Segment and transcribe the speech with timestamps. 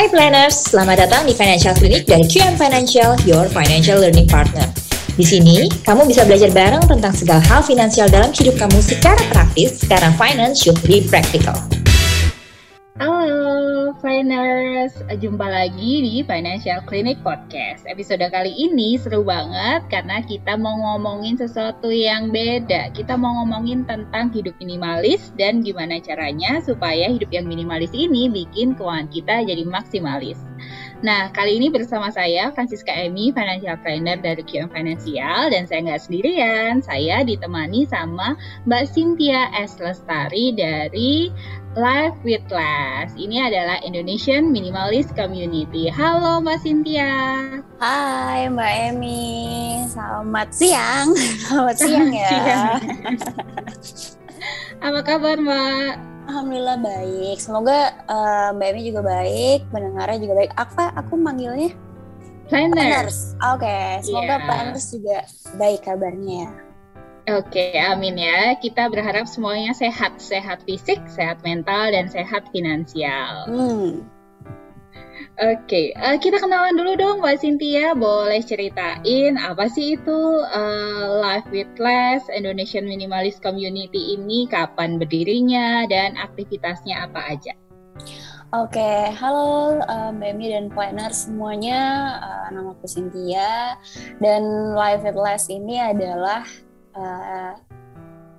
[0.00, 4.64] Hai planners, selamat datang di Financial Clinic dari QM Financial, your financial learning partner.
[5.12, 9.84] Di sini, kamu bisa belajar bareng tentang segala hal finansial dalam hidup kamu secara praktis,
[9.84, 11.52] karena finance should be practical.
[14.20, 15.00] Halo, Finers.
[15.16, 17.88] Jumpa lagi di Financial Clinic Podcast.
[17.88, 22.92] Episode kali ini seru banget karena kita mau ngomongin sesuatu yang beda.
[22.92, 28.76] Kita mau ngomongin tentang hidup minimalis dan gimana caranya supaya hidup yang minimalis ini bikin
[28.76, 30.36] keuangan kita jadi maksimalis.
[31.00, 36.02] Nah, kali ini bersama saya Francisca Emi, Financial Planner dari QM Financial dan saya nggak
[36.04, 36.84] sendirian.
[36.84, 38.36] Saya ditemani sama
[38.68, 39.80] Mbak Cynthia S.
[39.80, 41.32] Lestari dari
[41.72, 43.16] Live with Less.
[43.16, 45.88] Ini adalah Indonesian Minimalist Community.
[45.88, 47.12] Halo Mbak Cynthia.
[47.80, 51.16] Hai Mbak Emi, selamat siang.
[51.48, 52.76] Selamat siang ya.
[54.84, 56.09] Apa kabar Mbak?
[56.30, 57.42] Alhamdulillah baik.
[57.42, 60.52] Semoga uh, Mbak Emi juga baik, pendengarnya juga baik.
[60.54, 61.74] Apa aku manggilnya?
[62.46, 63.34] Planners.
[63.50, 63.98] Oke, okay.
[64.06, 64.46] semoga yeah.
[64.46, 65.18] planners juga
[65.58, 66.50] baik kabarnya ya.
[67.34, 68.54] Oke, amin ya.
[68.62, 73.50] Kita berharap semuanya sehat, sehat fisik, sehat mental, dan sehat finansial.
[73.50, 74.06] Hmm.
[75.40, 77.96] Oke, uh, kita kenalan dulu dong Mbak Cynthia.
[77.96, 85.88] Boleh ceritain apa sih itu uh, Life with Less Indonesian Minimalist Community ini, kapan berdirinya,
[85.88, 87.56] dan aktivitasnya apa aja?
[88.52, 91.80] Oke, okay, halo uh, Mbak Emi dan planner semuanya.
[92.20, 93.80] Uh, nama aku Cynthia
[94.20, 94.44] dan
[94.76, 96.44] Life with Less ini adalah
[96.92, 97.56] uh,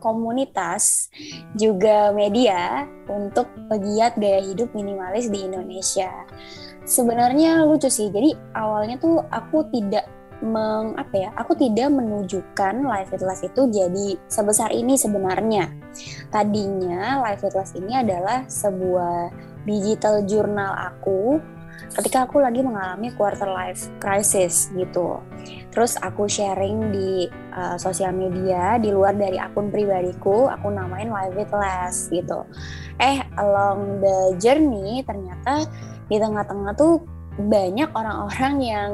[0.01, 1.09] komunitas
[1.57, 6.13] juga media untuk pegiat gaya hidup minimalis di Indonesia.
[6.91, 8.11] Sebenarnya lucu sih.
[8.11, 10.03] Jadi awalnya tuh aku tidak
[10.41, 15.69] meng apa ya aku tidak menunjukkan live Fitness itu jadi sebesar ini sebenarnya
[16.33, 19.29] tadinya live Fitness ini adalah sebuah
[19.69, 21.37] digital jurnal aku
[21.93, 25.19] ketika aku lagi mengalami quarter life crisis gitu.
[25.73, 31.35] Terus aku sharing di uh, sosial media di luar dari akun pribadiku, aku namain Live
[31.35, 32.47] It Less gitu.
[33.01, 35.67] Eh along the journey ternyata
[36.11, 36.99] di tengah-tengah tuh
[37.39, 38.91] banyak orang-orang yang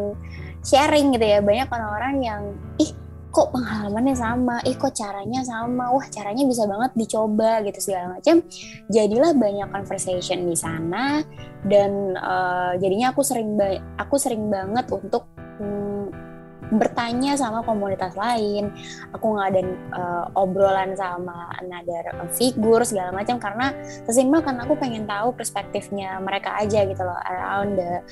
[0.61, 2.41] sharing gitu ya, banyak orang-orang yang
[2.77, 2.93] ih
[3.33, 8.41] kok pengalamannya sama, ih kok caranya sama, wah caranya bisa banget dicoba gitu segala macam.
[8.89, 11.21] Jadilah banyak conversation di sana
[11.65, 13.57] dan uh, jadinya aku sering
[13.97, 15.29] aku sering banget untuk
[15.61, 16.26] hmm,
[16.73, 18.71] bertanya sama komunitas lain,
[19.15, 22.03] aku ngadain uh, obrolan sama another
[22.35, 23.71] figur segala macam karena
[24.03, 28.03] sesimpel kan aku pengen tahu perspektifnya mereka aja gitu loh around the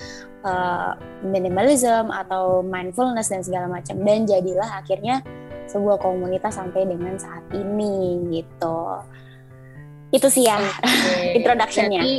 [0.47, 0.95] uh,
[1.25, 3.99] minimalism atau mindfulness dan segala macam.
[4.03, 5.19] Dan jadilah akhirnya
[5.65, 9.01] sebuah komunitas sampai dengan saat ini gitu
[10.15, 11.35] itu sih ya okay.
[11.37, 12.01] introductionnya.
[12.01, 12.17] Berarti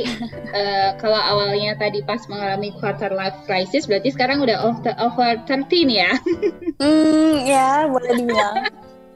[0.53, 5.89] uh, kalau awalnya tadi pas mengalami quarter life crisis, berarti sekarang udah over, over 13
[5.89, 6.11] ya?
[6.83, 8.55] hmm, ya boleh dibilang.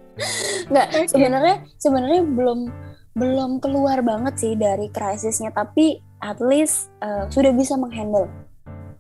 [0.72, 1.06] Nggak, okay.
[1.08, 2.59] sebenarnya sebenarnya belum
[3.12, 8.30] belum keluar banget sih dari krisisnya, tapi at least uh, sudah bisa menghandle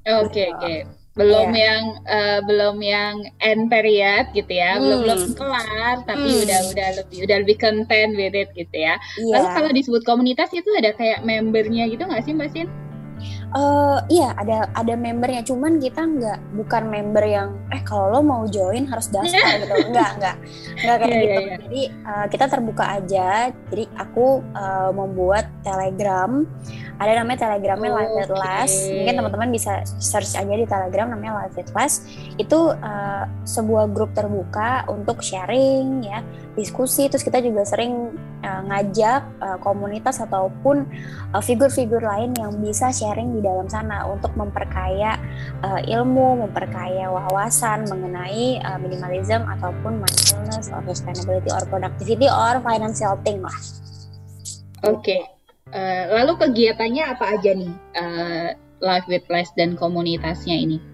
[0.01, 0.57] Oke okay, gitu.
[0.57, 0.65] oke.
[0.65, 1.00] Okay.
[1.11, 1.59] Belum yeah.
[1.67, 4.81] yang uh, belum yang end period gitu ya, hmm.
[4.81, 6.43] belum belum kelar, tapi hmm.
[6.47, 8.95] udah udah lebih udah lebih content with it gitu ya.
[9.19, 9.35] Yeah.
[9.35, 12.71] Lalu kalau disebut komunitas itu ada kayak membernya gitu nggak sih Mbak Sin?
[13.51, 15.43] Uh, iya ada ada membernya.
[15.43, 19.91] Cuman kita nggak bukan member yang eh kalau lo mau join harus daftar gitu.
[19.91, 20.35] Nggak nggak.
[20.87, 21.31] Nggak kayak yeah, gitu.
[21.31, 21.59] yeah, yeah.
[21.59, 23.27] jadi uh, kita terbuka aja.
[23.67, 26.47] Jadi aku uh, membuat telegram.
[27.01, 28.77] Ada namanya telegramnya oh, Live at Last.
[28.87, 32.07] Mungkin teman-teman bisa search aja di telegram namanya Live at Last.
[32.39, 36.23] Itu uh, sebuah grup terbuka untuk sharing ya
[36.55, 37.11] diskusi.
[37.11, 40.85] Terus kita juga sering uh, ngajak uh, komunitas ataupun
[41.41, 45.17] figur-figur uh, lain yang bisa sharing di dalam sana untuk memperkaya
[45.63, 53.15] uh, ilmu memperkaya wawasan mengenai uh, minimalism ataupun mindfulness or sustainability or productivity or financial
[53.23, 53.57] thing lah
[54.85, 55.21] oke okay.
[55.71, 58.51] Uh, lalu kegiatannya apa aja nih uh,
[58.81, 60.90] Live with Less dan komunitasnya ini?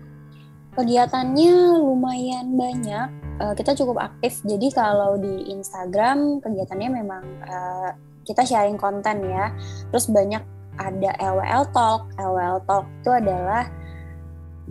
[0.78, 3.10] Kegiatannya lumayan banyak.
[3.38, 4.42] Uh, kita cukup aktif.
[4.46, 7.90] Jadi kalau di Instagram kegiatannya memang uh,
[8.26, 9.50] kita sharing konten ya.
[9.90, 10.42] Terus banyak
[10.78, 12.14] ada LWL Talk.
[12.22, 13.66] LWL Talk itu adalah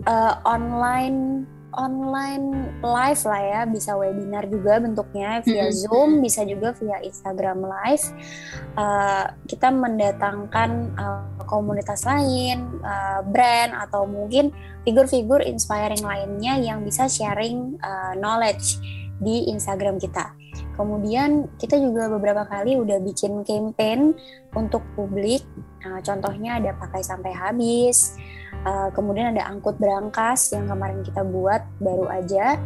[0.07, 1.43] uh, online
[1.77, 5.77] online live lah ya, bisa webinar juga bentuknya via mm-hmm.
[5.77, 8.05] Zoom, bisa juga via Instagram Live.
[8.73, 14.49] Uh, kita mendatangkan uh, komunitas lain, uh, brand atau mungkin
[14.83, 18.81] figur-figur inspiring lainnya yang bisa sharing uh, knowledge
[19.21, 20.33] di Instagram kita.
[20.77, 24.13] Kemudian kita juga beberapa kali udah bikin campaign
[24.53, 25.45] untuk publik.
[25.85, 28.17] Uh, contohnya ada pakai sampai habis
[28.67, 32.59] Uh, kemudian ada angkut berangkas yang kemarin kita buat baru aja.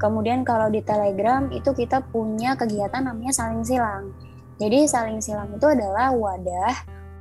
[0.00, 4.16] Kemudian kalau di Telegram itu kita punya kegiatan namanya saling silang.
[4.56, 6.74] Jadi saling silang itu adalah wadah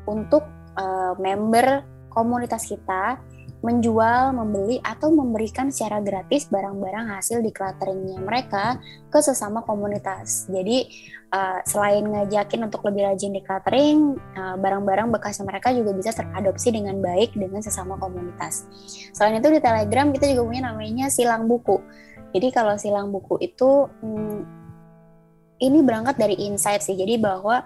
[0.08, 0.48] untuk
[0.80, 3.20] uh, member komunitas kita
[3.62, 8.82] menjual, membeli, atau memberikan secara gratis barang-barang hasil declutteringnya mereka
[9.14, 10.50] ke sesama komunitas.
[10.50, 10.90] Jadi
[11.30, 16.98] uh, selain ngajakin untuk lebih rajin decluttering, uh, barang-barang bekasnya mereka juga bisa teradopsi dengan
[17.00, 18.66] baik dengan sesama komunitas.
[19.14, 21.78] Selain itu di Telegram kita juga punya namanya silang buku.
[22.34, 24.40] Jadi kalau silang buku itu hmm,
[25.62, 26.98] ini berangkat dari insight sih.
[26.98, 27.62] Jadi bahwa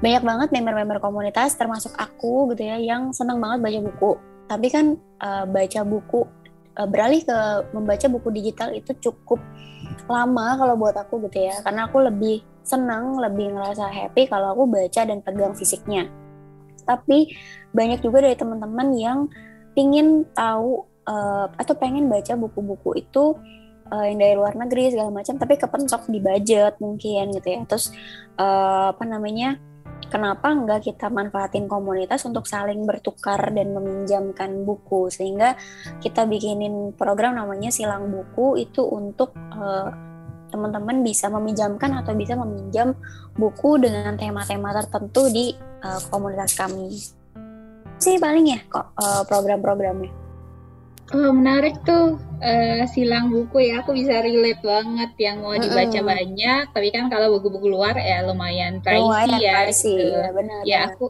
[0.00, 4.12] banyak banget member-member komunitas termasuk aku gitu ya yang senang banget baca buku
[4.50, 6.26] tapi kan uh, baca buku
[6.74, 7.38] uh, beralih ke
[7.70, 9.38] membaca buku digital itu cukup
[10.10, 11.62] lama kalau buat aku gitu ya.
[11.62, 16.10] Karena aku lebih senang lebih ngerasa happy kalau aku baca dan pegang fisiknya.
[16.82, 17.30] Tapi
[17.70, 19.18] banyak juga dari teman-teman yang
[19.78, 23.38] ingin tahu uh, atau pengen baca buku-buku itu
[23.94, 27.62] uh, yang dari luar negeri segala macam tapi kepentok di budget mungkin gitu ya.
[27.70, 27.94] Terus
[28.34, 29.62] uh, apa namanya
[30.08, 35.12] kenapa nggak kita manfaatin komunitas untuk saling bertukar dan meminjamkan buku?
[35.12, 35.58] Sehingga
[36.00, 39.90] kita bikinin program namanya silang buku itu untuk uh,
[40.50, 42.94] teman-teman bisa meminjamkan atau bisa meminjam
[43.38, 45.54] buku dengan tema-tema tertentu di
[45.84, 46.90] uh, komunitas kami.
[48.00, 50.19] Sih paling ya kok uh, program-programnya
[51.10, 53.82] Oh, menarik tuh uh, silang buku ya.
[53.82, 56.06] Aku bisa relate banget yang mau dibaca mm -hmm.
[56.06, 56.64] banyak.
[56.70, 59.54] Tapi kan kalau buku-buku luar ya lumayan pricey lumayan ya.
[59.66, 60.06] Pricey, gitu.
[60.14, 60.90] ya, benar, ya benar.
[60.94, 61.04] aku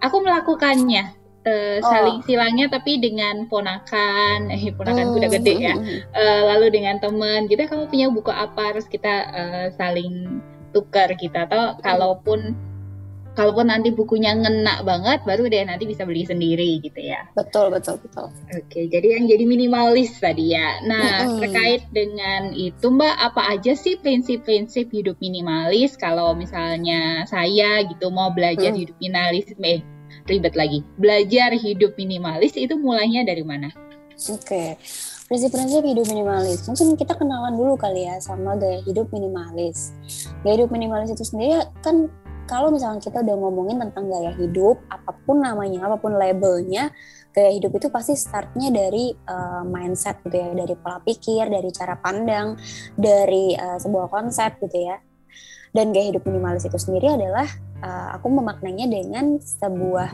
[0.00, 1.04] aku melakukannya
[1.46, 2.24] uh, saling oh.
[2.24, 5.74] silangnya tapi dengan ponakan, eh ponakan mm, udah gede ya.
[6.14, 8.76] Uh, lalu dengan teman, kita kamu punya buku apa?
[8.76, 12.54] Terus kita uh, saling tukar kita atau kalaupun
[13.38, 17.96] kalaupun nanti bukunya ngena banget baru deh nanti bisa beli sendiri gitu ya betul betul
[18.02, 21.40] betul oke jadi yang jadi minimalis tadi ya nah mm-hmm.
[21.42, 28.34] terkait dengan itu mbak apa aja sih prinsip-prinsip hidup minimalis kalau misalnya saya gitu mau
[28.34, 28.78] belajar mm.
[28.78, 29.80] hidup minimalis eh
[30.26, 33.70] ribet lagi belajar hidup minimalis itu mulainya dari mana
[34.26, 34.74] oke okay
[35.30, 36.66] prinsip-prinsip hidup minimalis.
[36.66, 39.94] Mungkin kita kenalan dulu kali ya sama gaya hidup minimalis.
[40.42, 42.10] Gaya hidup minimalis itu sendiri kan
[42.50, 46.90] kalau misalnya kita udah ngomongin tentang gaya hidup, apa pun namanya, apa pun labelnya,
[47.30, 51.94] gaya hidup itu pasti startnya dari uh, mindset gitu ya, dari pola pikir, dari cara
[52.02, 52.58] pandang,
[52.98, 54.98] dari uh, sebuah konsep gitu ya.
[55.70, 57.46] Dan gaya hidup minimalis itu sendiri adalah
[57.86, 60.10] uh, aku memaknainya dengan sebuah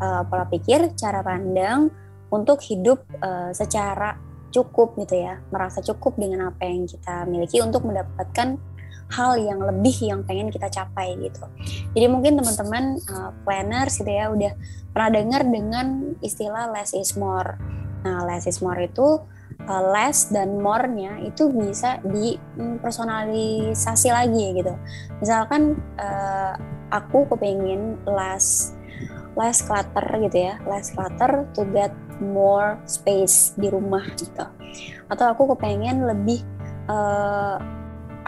[0.00, 1.92] uh, pola pikir, cara pandang
[2.32, 4.16] untuk hidup uh, secara
[4.48, 8.56] cukup gitu ya, merasa cukup dengan apa yang kita miliki untuk mendapatkan
[9.14, 11.46] hal yang lebih yang pengen kita capai gitu.
[11.94, 14.52] Jadi mungkin teman-teman uh, planners gitu ya udah
[14.90, 17.54] pernah dengar dengan istilah less is more.
[18.04, 19.22] Nah, less is more itu
[19.68, 24.76] uh, less dan more-nya itu bisa dipersonalisasi lagi gitu.
[25.22, 26.56] Misalkan uh,
[26.92, 28.74] aku kepingin less
[29.34, 31.90] less clutter gitu ya, less clutter to get
[32.22, 34.46] more space di rumah gitu.
[35.10, 36.42] Atau aku kepengen lebih
[36.86, 37.58] uh,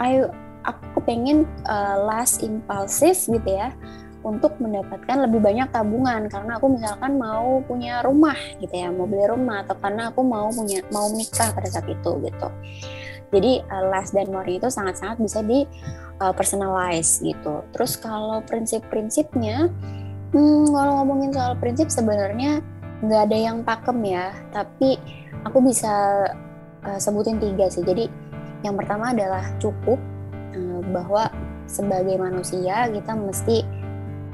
[0.03, 0.27] ayo
[0.67, 3.71] aku pengen uh, less impulsif gitu ya
[4.27, 6.27] untuk mendapatkan lebih banyak tabungan.
[6.27, 10.51] Karena aku misalkan mau punya rumah gitu ya mau beli rumah atau karena aku mau
[10.51, 12.49] punya mau menikah pada saat itu gitu.
[13.31, 15.63] Jadi uh, less dan more itu sangat-sangat bisa di
[16.19, 17.63] uh, personalize gitu.
[17.75, 19.71] Terus kalau prinsip-prinsipnya
[20.35, 22.63] hmm, kalau ngomongin soal prinsip sebenarnya
[23.03, 24.31] nggak ada yang pakem ya.
[24.51, 24.99] Tapi
[25.43, 26.27] aku bisa
[26.87, 27.83] uh, sebutin tiga sih.
[27.83, 28.07] Jadi
[28.63, 29.99] yang pertama adalah cukup
[30.55, 31.27] Eh, bahwa
[31.67, 33.67] sebagai manusia kita mesti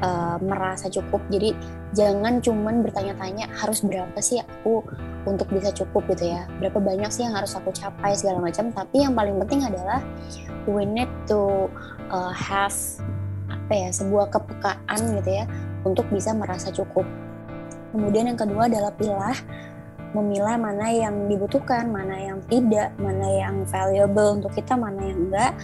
[0.05, 1.25] uh, merasa cukup.
[1.33, 1.57] Jadi
[1.97, 4.85] jangan cuman bertanya-tanya harus berapa sih aku
[5.25, 6.05] untuk bisa cukup?
[6.13, 6.45] gitu ya.
[6.61, 8.69] Berapa banyak sih yang harus aku capai segala macam.
[8.69, 10.05] Tapi yang paling penting adalah
[10.69, 11.65] we need to
[12.13, 12.75] uh, have
[13.49, 15.45] apa ya sebuah kepekaan gitu ya
[15.81, 17.07] untuk bisa merasa cukup.
[17.93, 19.37] Kemudian yang kedua adalah pilah
[20.13, 25.57] memilah mana yang dibutuhkan, mana yang tidak, mana yang valuable untuk kita, mana yang enggak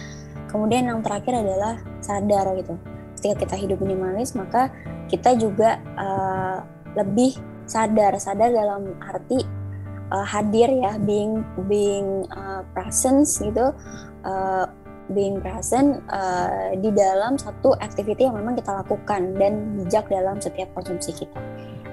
[0.50, 2.74] Kemudian yang terakhir adalah sadar gitu.
[3.14, 4.74] Ketika kita hidup minimalis, maka
[5.06, 6.66] kita juga uh,
[6.98, 7.38] lebih
[7.70, 9.46] sadar, sadar dalam arti
[10.10, 13.70] uh, hadir ya, being being uh, presence gitu,
[14.26, 14.66] uh,
[15.14, 20.70] being present uh, di dalam satu activity yang memang kita lakukan dan bijak dalam setiap
[20.74, 21.38] konsumsi kita.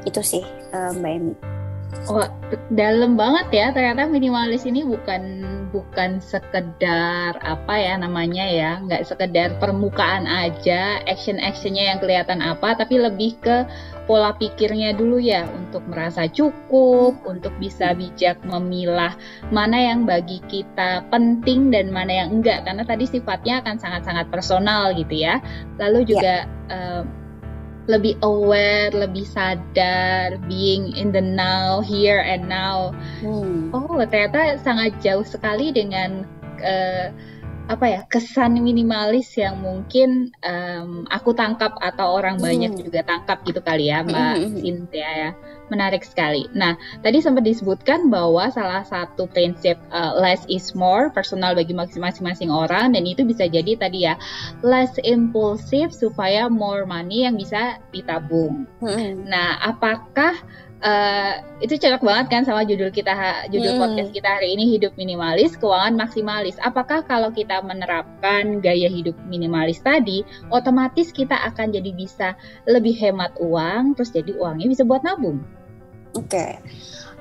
[0.05, 0.41] Itu sih
[0.73, 1.35] uh, Mbak Emi.
[2.07, 2.23] Oh,
[2.71, 3.67] dalam banget ya.
[3.71, 5.21] Ternyata minimalis ini bukan
[5.69, 12.97] bukan sekedar apa ya namanya ya, nggak sekedar permukaan aja, action-actionnya yang kelihatan apa, tapi
[12.97, 13.67] lebih ke
[14.07, 19.13] pola pikirnya dulu ya untuk merasa cukup, untuk bisa bijak memilah
[19.51, 24.95] mana yang bagi kita penting dan mana yang enggak, karena tadi sifatnya akan sangat-sangat personal
[24.95, 25.43] gitu ya.
[25.75, 27.03] Lalu juga yeah.
[27.03, 27.26] uh,
[27.87, 32.91] lebih aware, lebih sadar, being in the now, here and now.
[33.23, 33.71] Hmm.
[33.71, 36.27] Oh, ternyata sangat jauh sekali dengan
[36.59, 37.07] uh,
[37.67, 42.79] apa ya kesan minimalis yang mungkin um, aku tangkap atau orang banyak hmm.
[42.87, 44.55] juga tangkap gitu kali ya Mbak hmm.
[44.63, 45.31] Cynthia ya
[45.69, 46.47] menarik sekali.
[46.55, 52.51] Nah tadi sempat disebutkan bahwa salah satu prinsip uh, less is more personal bagi masing-masing
[52.51, 54.15] orang dan itu bisa jadi tadi ya
[54.65, 58.65] less impulsif supaya more money yang bisa ditabung.
[58.79, 59.27] Hmm.
[59.27, 60.35] Nah apakah
[60.77, 63.09] Uh, itu cocok banget kan sama judul kita
[63.49, 63.81] judul hmm.
[63.81, 69.81] podcast kita hari ini hidup minimalis keuangan maksimalis apakah kalau kita menerapkan gaya hidup minimalis
[69.81, 70.21] tadi
[70.53, 72.37] otomatis kita akan jadi bisa
[72.69, 75.41] lebih hemat uang terus jadi uangnya bisa buat nabung
[76.17, 76.27] oke.
[76.27, 76.57] Okay.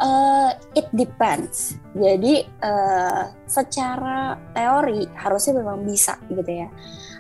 [0.01, 1.77] uh, eh, it depends.
[1.97, 6.69] Jadi uh, secara teori harusnya memang bisa gitu ya.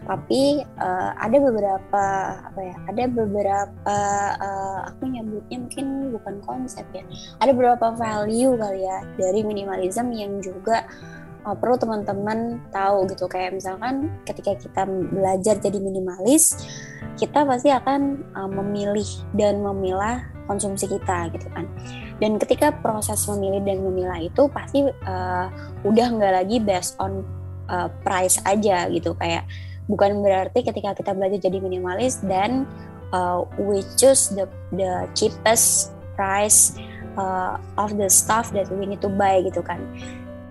[0.06, 2.04] Tapi uh, ada beberapa
[2.46, 3.98] apa ya ada beberapa
[4.38, 7.02] uh, aku nyebutnya mungkin bukan konsep ya.
[7.40, 10.86] Ada beberapa value kali ya dari minimalism yang juga
[11.54, 13.30] perlu teman-teman tahu gitu.
[13.30, 16.58] Kayak misalkan ketika kita belajar jadi minimalis
[17.16, 19.06] kita pasti akan uh, memilih
[19.38, 21.70] dan memilah konsumsi kita gitu kan.
[22.18, 25.46] Dan ketika proses memilih dan memilah itu pasti uh,
[25.86, 27.22] udah nggak lagi based on
[27.70, 29.14] uh, price aja gitu.
[29.14, 29.46] Kayak
[29.86, 32.66] bukan berarti ketika kita belajar jadi minimalis dan
[33.14, 36.74] uh, we choose the the cheapest price
[37.20, 39.78] uh, of the stuff that we need to buy gitu kan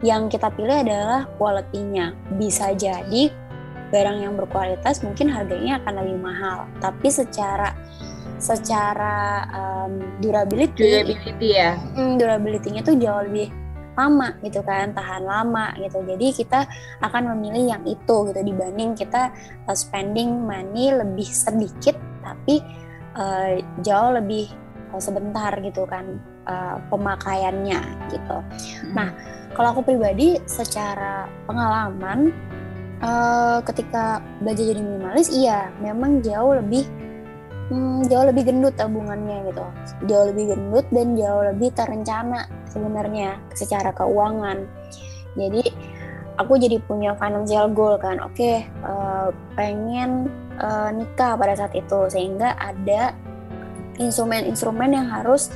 [0.06, 3.34] yang kita pilih adalah kualitinya bisa jadi
[3.90, 6.70] barang yang berkualitas mungkin harganya akan lebih mahal.
[6.78, 7.74] Tapi secara
[8.38, 11.74] secara um, durability durability ya?
[11.98, 13.50] Hmm, durability-nya tuh jauh lebih
[13.96, 16.06] lama gitu kan tahan lama gitu.
[16.06, 16.70] Jadi kita
[17.02, 19.34] akan memilih yang itu gitu dibanding kita
[19.66, 22.62] uh, spending money lebih sedikit tapi
[23.18, 24.52] uh, jauh lebih
[24.92, 27.80] uh, sebentar gitu kan uh, pemakaiannya
[28.12, 28.38] gitu.
[28.44, 28.92] Hmm.
[28.94, 29.10] nah
[29.56, 32.36] kalau aku pribadi secara pengalaman
[33.00, 36.84] uh, ketika belajar jadi minimalis iya memang jauh lebih
[37.72, 39.66] hmm, jauh lebih gendut tabungannya gitu.
[40.12, 44.68] Jauh lebih gendut dan jauh lebih terencana sebenarnya secara keuangan.
[45.36, 45.64] Jadi
[46.36, 48.52] aku jadi punya financial goal kan oke
[48.84, 50.28] uh, pengen
[50.60, 52.12] uh, nikah pada saat itu.
[52.12, 53.16] Sehingga ada
[53.96, 55.48] instrumen-instrumen yang harus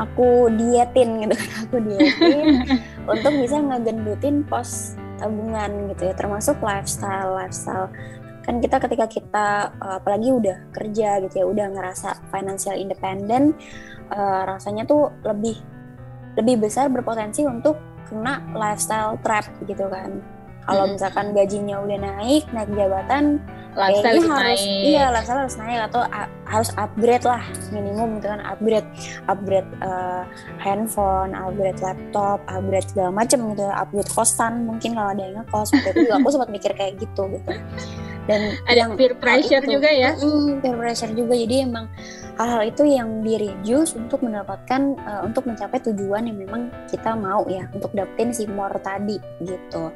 [0.00, 2.46] aku dietin gitu kan aku dietin
[3.12, 7.92] untuk bisa ngegendutin pos tabungan gitu ya termasuk lifestyle lifestyle.
[8.42, 9.46] Kan kita ketika kita
[9.78, 13.54] uh, apalagi udah kerja gitu ya udah ngerasa financial independent
[14.10, 15.62] uh, rasanya tuh lebih
[16.34, 17.78] lebih besar berpotensi untuk
[18.10, 20.18] kena lifestyle trap gitu kan
[20.66, 20.92] kalau hmm.
[20.94, 23.42] misalkan gajinya udah naik naik jabatan
[23.72, 24.84] lifestyle kayaknya harus naik.
[24.84, 26.00] iya lifestyle harus naik atau
[26.44, 27.42] harus upgrade lah
[27.72, 28.88] minimum gitu kan upgrade
[29.26, 30.22] upgrade uh,
[30.60, 35.88] handphone upgrade laptop upgrade segala macam gitu upgrade kosan mungkin kalau ada yang ngekos itu
[36.12, 37.52] aku sempat mikir kayak gitu gitu
[38.30, 41.90] dan ada yang peer pressure itu, juga ya mm, peer pressure juga jadi emang
[42.38, 47.42] hal-hal itu yang di reduce untuk mendapatkan uh, untuk mencapai tujuan yang memang kita mau
[47.50, 49.90] ya untuk dapetin si more tadi gitu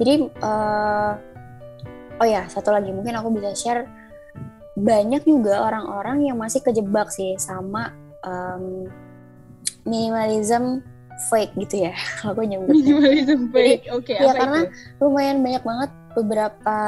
[0.00, 1.12] jadi uh,
[2.20, 3.84] oh ya satu lagi mungkin aku bisa share
[4.80, 7.92] banyak juga orang-orang yang masih kejebak sih sama
[8.24, 8.88] um,
[9.84, 10.80] minimalism
[11.28, 11.94] fake gitu ya
[12.28, 15.04] aku nyebutnya minimalism fake oke okay, ya karena itu?
[15.04, 16.78] lumayan banyak banget beberapa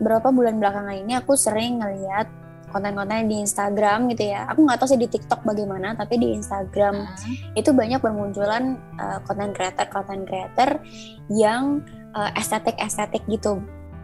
[0.00, 2.26] beberapa bulan belakangan ini aku sering ngeliat
[2.72, 4.48] konten-konten di Instagram gitu ya.
[4.48, 7.52] Aku nggak tahu sih di TikTok bagaimana, tapi di Instagram uh.
[7.52, 8.80] itu banyak bermunculan
[9.28, 10.80] konten uh, creator konten creator
[11.28, 11.84] yang
[12.14, 13.60] uh, estetik estetik gitu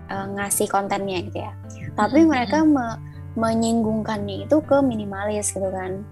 [0.09, 1.53] uh, ngasih kontennya gitu ya.
[1.97, 2.29] Tapi uh.
[2.29, 2.99] mereka me
[3.39, 6.03] menyinggungkannya itu ke minimalis gitu kan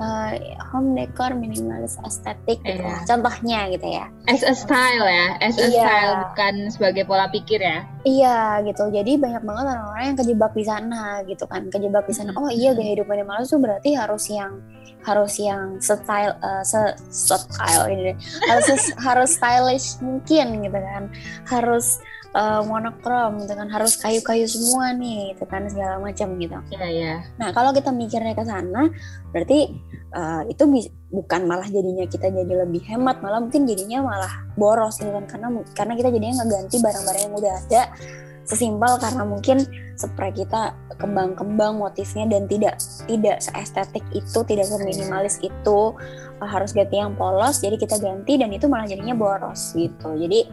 [0.00, 0.34] uh,
[0.72, 3.02] home decor minimalis estetik gitu yeah.
[3.06, 4.06] contohnya gitu ya.
[4.26, 5.84] As a style ya as a yeah.
[5.84, 7.86] style bukan sebagai pola pikir ya.
[8.04, 8.90] Iya gitu.
[8.90, 11.62] Jadi banyak banget orang-orang yang kejebak di sana gitu kan.
[11.70, 14.58] Kejebak di sana oh iya gaya hidup minimalis tuh berarti harus yang
[15.04, 16.80] harus yang style uh, se
[17.12, 18.16] style ini
[18.48, 21.12] harus harus stylish mungkin gitu kan.
[21.44, 22.00] Harus
[22.34, 26.58] uh, monokrom gitu kan harus kayu-kayu semua nih gitu kan segala macam gitu.
[26.74, 27.04] Iya yeah, iya.
[27.06, 27.18] Yeah.
[27.40, 28.90] Nah kalau kita mikirnya ke sana
[29.30, 29.72] berarti
[30.12, 30.62] uh, itu
[31.14, 35.48] bukan malah jadinya kita jadi lebih hemat malah mungkin jadinya malah boros gitu kan karena
[35.72, 37.82] karena kita jadinya nggak ganti barang-barang yang udah ada
[38.44, 39.64] sesimpel karena mungkin
[39.96, 42.76] spray kita kembang-kembang motifnya dan tidak
[43.08, 45.96] tidak seestetik itu tidak seminimalis itu
[46.42, 50.44] uh, harus ganti yang polos jadi kita ganti dan itu malah jadinya boros gitu jadi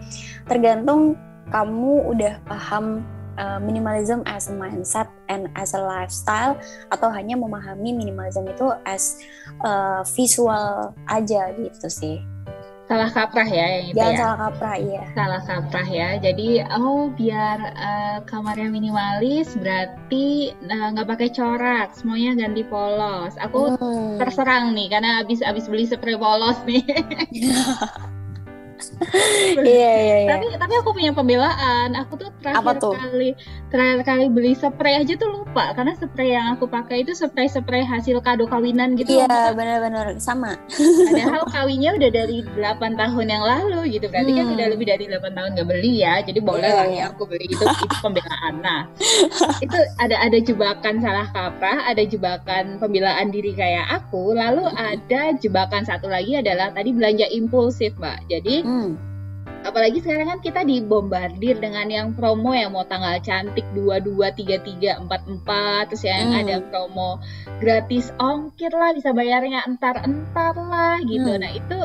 [0.48, 1.20] tergantung
[1.52, 3.06] kamu udah paham
[3.38, 6.58] uh, minimalism as a mindset and as a lifestyle
[6.92, 9.22] atau hanya memahami minimalism itu as
[9.64, 12.18] uh, visual aja gitu sih
[12.92, 14.20] salah kaprah ya yang itu Jangan ya.
[14.20, 15.04] salah kaprah iya.
[15.16, 16.10] Salah kaprah ya.
[16.20, 23.40] Jadi oh biar uh, kamarnya minimalis berarti nggak uh, pakai corak, semuanya ganti polos.
[23.40, 24.20] Aku hmm.
[24.20, 26.84] terserang nih karena abis abis beli spray polos nih.
[29.62, 30.30] Iya iya iya.
[30.38, 31.94] Tapi tapi aku punya pembelaan.
[32.06, 32.96] Aku tuh terakhir tuh?
[32.96, 33.36] kali
[33.72, 37.84] terakhir kali beli spray aja tuh lupa karena spray yang aku pakai itu spray spray
[37.84, 39.22] hasil kado kawinan gitu.
[39.22, 40.56] Iya benar-benar sama.
[40.72, 44.08] Padahal kawinnya udah dari 8 tahun yang lalu gitu.
[44.08, 44.40] Berarti hmm.
[44.40, 44.74] kan udah hmm.
[44.76, 46.16] lebih dari 8 tahun gak beli ya.
[46.24, 46.80] Jadi boleh yeah.
[46.80, 48.54] lah ya aku beli itu itu pembelaan.
[48.64, 48.82] Nah
[49.66, 54.36] itu ada ada jebakan salah kaprah, ada jebakan pembelaan diri kayak aku.
[54.36, 58.28] Lalu ada jebakan satu lagi adalah tadi belanja impulsif mbak.
[58.28, 58.96] Jadi Hmm.
[59.62, 65.90] Apalagi sekarang kan kita dibombardir dengan yang promo yang mau tanggal cantik 22, 33, 44
[65.92, 66.40] terus yang hmm.
[66.42, 67.22] ada promo
[67.62, 71.30] gratis ongkir lah bisa bayarnya entar-entar lah gitu.
[71.30, 71.46] Hmm.
[71.46, 71.78] Nah, itu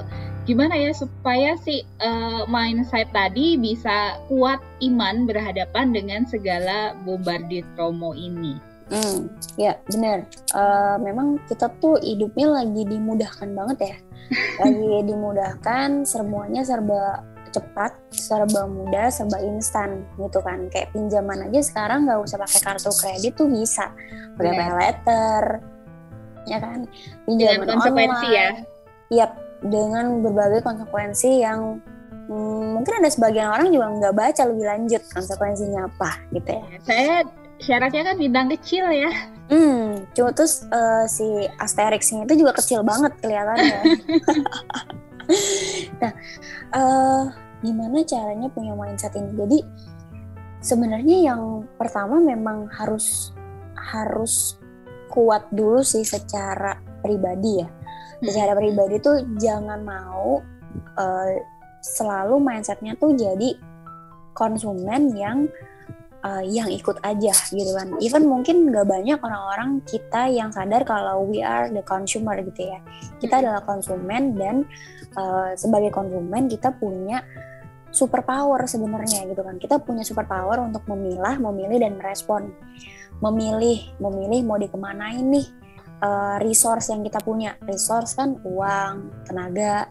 [0.49, 8.17] gimana ya supaya si uh, mindset tadi bisa kuat iman berhadapan dengan segala bombardir promo
[8.17, 8.76] ini.
[8.87, 9.27] Hmm,
[9.59, 10.31] ya benar.
[10.55, 13.97] Uh, memang kita tuh hidupnya lagi dimudahkan banget ya
[14.63, 17.23] lagi dimudahkan semuanya serba
[17.57, 20.69] cepat, serba mudah, serba instan gitu kan.
[20.69, 23.91] Kayak pinjaman aja sekarang nggak usah pakai kartu kredit tuh bisa,
[24.37, 24.77] pakai yeah.
[24.77, 25.43] letter,
[26.45, 26.79] ya kan.
[27.25, 28.51] Pinjaman dengan konsekuensi online, ya.
[29.07, 29.27] Iya,
[29.65, 31.81] dengan berbagai konsekuensi yang
[32.29, 36.65] hmm, mungkin ada sebagian orang juga nggak baca lebih lanjut konsekuensinya apa gitu ya.
[36.85, 37.17] Saya
[37.61, 39.11] syaratnya kan bintang kecil ya.
[39.47, 41.23] Hmm, cuma terus uh, si
[41.63, 43.79] Asterixnya itu juga kecil banget kelihatannya.
[46.03, 46.13] nah,
[46.75, 47.23] uh,
[47.63, 49.31] gimana caranya punya mindset ini?
[49.39, 49.59] Jadi
[50.59, 53.31] sebenarnya yang pertama memang harus
[53.79, 54.59] harus
[55.15, 57.69] kuat dulu sih secara pribadi ya.
[58.19, 58.61] Secara hmm.
[58.61, 60.43] pribadi tuh jangan mau
[60.99, 61.31] uh,
[61.87, 63.55] selalu mindsetnya tuh jadi
[64.35, 65.47] konsumen yang
[66.27, 67.95] uh, yang ikut aja gitu kan.
[68.03, 72.83] Even mungkin nggak banyak orang-orang kita yang sadar kalau we are the consumer gitu ya.
[73.23, 73.43] Kita hmm.
[73.47, 74.57] adalah konsumen dan
[75.15, 77.23] uh, sebagai konsumen kita punya
[77.95, 79.57] super power sebenarnya gitu kan.
[79.63, 82.51] Kita punya super power untuk memilah, memilih dan merespon.
[83.17, 85.47] Memilih, memilih mau dikemanain nih
[86.05, 87.57] uh, resource yang kita punya.
[87.65, 89.89] Resource kan uang, tenaga,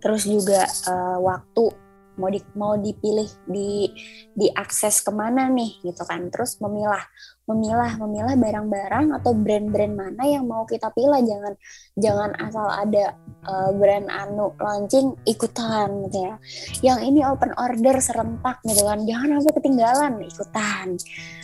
[0.00, 1.81] terus juga uh, waktu
[2.20, 3.88] mau di mau dipilih di
[4.36, 6.28] diakses ke mana nih gitu kan.
[6.28, 7.02] Terus memilah
[7.50, 11.18] memilah memilah barang-barang atau brand-brand mana yang mau kita pilih.
[11.26, 11.54] Jangan
[11.98, 13.18] jangan asal ada
[13.50, 16.34] uh, brand anu launching ikutan gitu ya.
[16.94, 19.02] Yang ini open order serentak gitu kan.
[19.02, 20.86] Jangan sampai ketinggalan ikutan.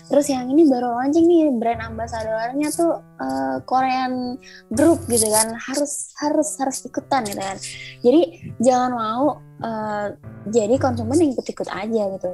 [0.09, 4.39] Terus yang ini baru launching nih brand ambasadornya tuh uh, Korean
[4.71, 5.51] group gitu kan.
[5.59, 7.59] Harus harus harus ikutan gitu kan.
[8.07, 8.21] Jadi
[8.63, 9.25] jangan mau
[9.67, 10.07] uh,
[10.49, 12.33] jadi konsumen yang ikut-ikut aja gitu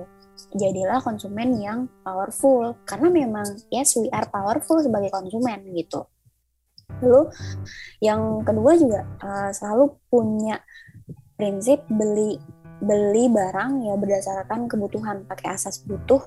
[0.52, 2.76] jadilah konsumen yang powerful.
[2.84, 6.04] Karena memang yes we are powerful sebagai konsumen gitu.
[7.00, 7.32] Lalu
[8.04, 10.60] yang kedua juga uh, selalu punya
[11.34, 12.36] prinsip beli
[12.84, 15.24] beli barang ya berdasarkan kebutuhan.
[15.24, 16.20] Pakai asas butuh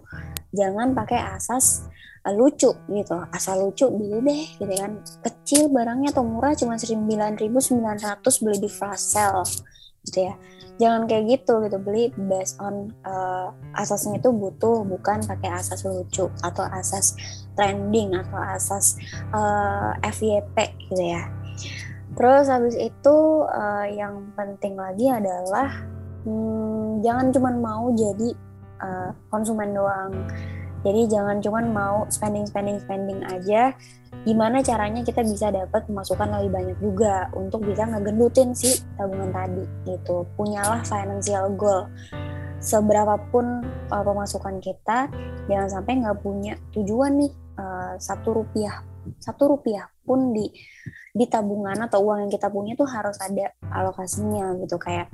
[0.51, 1.85] jangan pakai asas
[2.25, 3.17] uh, lucu gitu.
[3.29, 4.91] Asal lucu beli deh gitu kan.
[5.21, 9.45] Kecil barangnya atau murah cuma 9.900 beli di flash sale
[10.07, 10.35] gitu ya
[10.77, 16.29] jangan kayak gitu gitu beli based on uh, asasnya itu butuh bukan pakai asas lucu
[16.45, 17.17] atau asas
[17.57, 18.95] trending atau asas
[19.33, 20.55] uh, eh, FYP
[20.93, 21.25] gitu ya.
[22.13, 25.69] Terus habis itu uh, yang penting lagi adalah
[26.25, 28.29] hmm, jangan cuma mau jadi
[28.81, 30.13] uh, konsumen doang.
[30.85, 33.73] Jadi jangan cuma mau spending spending spending aja
[34.27, 39.63] gimana caranya kita bisa dapat pemasukan lebih banyak juga untuk bisa ngegendutin si tabungan tadi
[39.87, 40.27] gitu.
[40.35, 41.87] Punyalah financial goal.
[42.59, 45.07] Seberapapun uh, pemasukan kita
[45.47, 48.83] jangan sampai nggak punya tujuan nih uh, satu rupiah.
[49.23, 50.51] Satu rupiah pun di
[51.17, 54.77] di tabungan atau uang yang kita punya tuh harus ada alokasinya gitu.
[54.77, 55.09] Kayak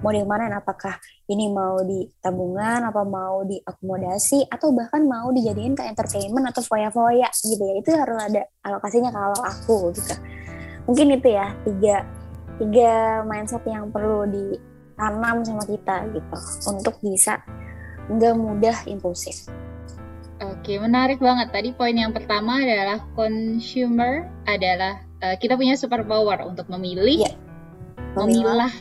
[0.00, 0.96] mau di mana apakah
[1.28, 6.64] ini mau di tabungan apa mau di akomodasi atau bahkan mau dijadiin ke entertainment atau
[6.64, 7.74] foya-foya gitu ya.
[7.76, 10.16] Itu harus ada alokasinya kalau aku gitu.
[10.88, 12.08] Mungkin itu ya tiga
[12.56, 16.36] tiga mindset yang perlu ditanam sama kita gitu
[16.72, 17.44] untuk bisa
[18.08, 19.46] nggak mudah impulsif.
[20.42, 21.54] Oke, menarik banget.
[21.54, 27.32] Tadi poin yang pertama adalah consumer adalah uh, kita punya superpower untuk memilih, ya.
[28.18, 28.72] memilah,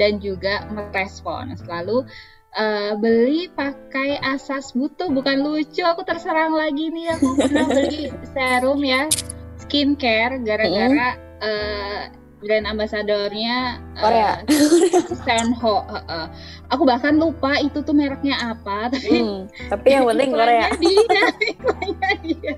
[0.00, 1.52] dan juga merespon.
[1.60, 2.08] Selalu
[2.56, 5.84] uh, beli pakai asas butuh, bukan lucu.
[5.84, 9.04] Aku terserang lagi nih, aku pernah beli serum ya,
[9.60, 11.44] skincare gara-gara mm.
[11.44, 16.26] uh, brand ambasadornya Korea uh, Senho uh, uh.
[16.68, 19.40] aku bahkan lupa itu tuh mereknya apa tapi hmm,
[19.72, 22.54] tapi yang penting Korea dia dia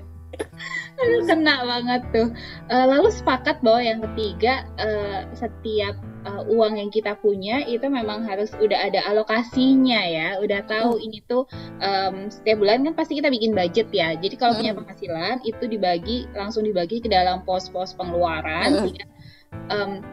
[0.97, 2.27] Aduh, kena banget tuh.
[2.73, 5.93] Uh, lalu sepakat bahwa yang ketiga uh, setiap
[6.25, 10.41] uh, uang yang kita punya itu memang harus udah ada alokasinya ya.
[10.41, 11.05] Udah tahu hmm.
[11.05, 11.45] ini tuh
[11.85, 14.17] um, setiap bulan kan pasti kita bikin budget ya.
[14.17, 14.61] Jadi kalau hmm.
[14.65, 18.89] punya penghasilan itu dibagi langsung dibagi ke dalam pos-pos pengeluaran.
[18.89, 19.16] Hmm
[19.71, 20.03] um,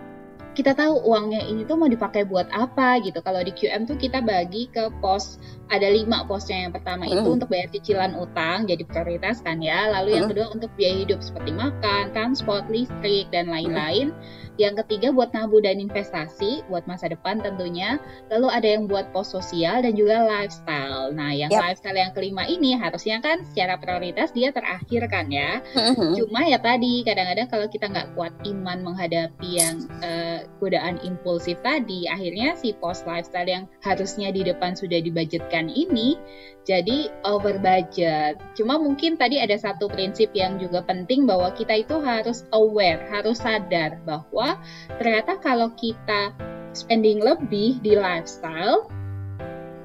[0.54, 3.18] kita tahu uangnya ini tuh mau dipakai buat apa gitu.
[3.20, 6.68] Kalau di QM tuh kita bagi ke pos ada lima posnya.
[6.68, 7.36] Yang pertama itu hmm.
[7.40, 9.88] untuk bayar cicilan utang jadi prioritas kan ya.
[9.88, 14.12] Lalu yang kedua untuk biaya hidup seperti makan, transport, listrik dan lain-lain.
[14.12, 17.98] Hmm yang ketiga buat nabung dan investasi buat masa depan tentunya.
[18.30, 21.10] Lalu ada yang buat pos sosial dan juga lifestyle.
[21.10, 21.58] Nah, yang yep.
[21.58, 25.58] lifestyle yang kelima ini harusnya kan secara prioritas dia terakhir kan ya.
[25.74, 26.12] Mm-hmm.
[26.22, 32.06] Cuma ya tadi kadang-kadang kalau kita nggak kuat iman menghadapi yang uh, godaan impulsif tadi,
[32.06, 36.18] akhirnya si pos lifestyle yang harusnya di depan sudah dibudgetkan ini
[36.64, 38.40] jadi over budget.
[38.56, 43.38] Cuma mungkin tadi ada satu prinsip yang juga penting bahwa kita itu harus aware, harus
[43.38, 44.56] sadar bahwa
[44.96, 46.32] ternyata kalau kita
[46.72, 48.88] spending lebih di lifestyle,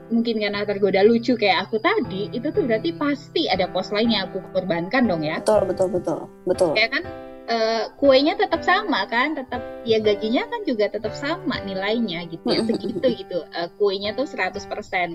[0.10, 4.32] mungkin karena tergoda lucu kayak aku tadi, itu tuh berarti pasti ada pos lain yang
[4.32, 5.38] aku korbankan dong ya.
[5.44, 6.20] Betul, betul, betul.
[6.48, 6.72] Betul.
[6.74, 7.04] Kayak kan
[7.50, 12.62] uh, kuenya tetap sama kan, tetap ya gajinya kan juga tetap sama nilainya gitu ya
[12.64, 13.40] segitu gitu.
[13.52, 14.62] Uh, kuenya tuh 100%.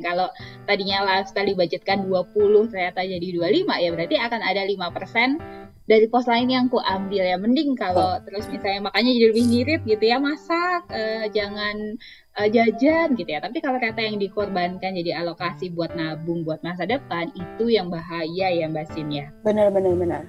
[0.02, 0.28] Kalau
[0.66, 6.48] tadinya lifestyle dibudgetkan 20 ternyata jadi 25 ya berarti akan ada 5% dari pos lain
[6.48, 8.20] yang ku ambil ya mending kalau oh.
[8.24, 12.00] terus misalnya makanya jadi lebih ngirit gitu ya masak uh, jangan
[12.40, 16.88] uh, jajan gitu ya tapi kalau kata yang dikorbankan jadi alokasi buat nabung buat masa
[16.88, 20.22] depan itu yang bahaya ya mbak Sin ya benar benar benar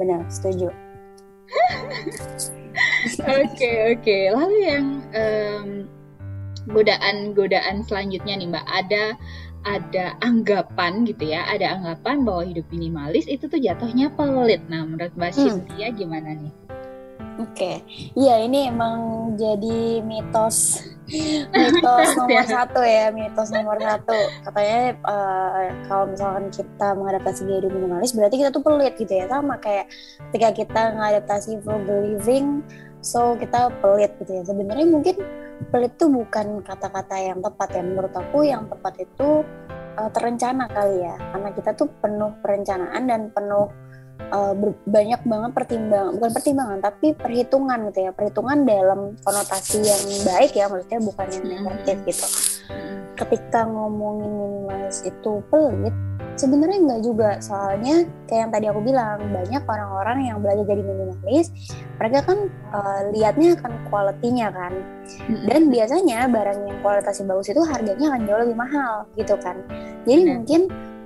[0.00, 0.83] benar setuju
[3.24, 4.18] Oke oke.
[4.34, 4.86] Lalu yang
[6.66, 9.04] godaan-godaan selanjutnya nih Mbak, ada
[9.64, 14.60] ada anggapan gitu ya, ada anggapan bahwa hidup minimalis itu tuh jatuhnya pelit.
[14.68, 15.96] Nah, menurut Mbak hmm.
[15.96, 16.52] gimana nih?
[17.34, 17.76] Oke, okay.
[18.14, 20.86] iya ini emang jadi mitos.
[21.50, 24.14] Mitos nomor satu ya mitos nomor satu.
[24.46, 29.26] Katanya uh, kalau misalkan kita mengadaptasi gaya hidup minimalis berarti kita tuh pelit gitu ya.
[29.26, 29.90] Sama kayak
[30.30, 32.62] ketika kita mengadaptasi frugal living
[33.02, 34.42] so kita pelit gitu ya.
[34.46, 35.18] Sebenarnya mungkin
[35.74, 37.82] pelit tuh bukan kata-kata yang tepat ya.
[37.82, 39.42] Menurut aku yang tepat itu
[39.98, 41.18] uh, terencana kali ya.
[41.18, 43.74] Karena kita tuh penuh perencanaan dan penuh
[44.32, 44.54] uh,
[44.86, 48.10] banyak banget pertimbangan bukan pertimbangan tapi perhitungan gitu ya.
[48.14, 51.64] Perhitungan dalam konotasi yang baik ya maksudnya bukan yang hmm.
[51.66, 52.26] negatif gitu.
[53.14, 55.94] Ketika ngomongin minimalis itu pelit
[56.34, 57.30] sebenarnya enggak juga.
[57.38, 61.46] Soalnya kayak yang tadi aku bilang banyak orang-orang yang belajar jadi minimalis
[61.94, 62.38] mereka kan
[62.74, 64.72] uh, lihatnya akan kualitinya kan.
[65.46, 69.56] Dan biasanya barang yang kualitasnya bagus itu harganya akan jauh lebih mahal gitu kan.
[70.04, 70.60] Jadi mungkin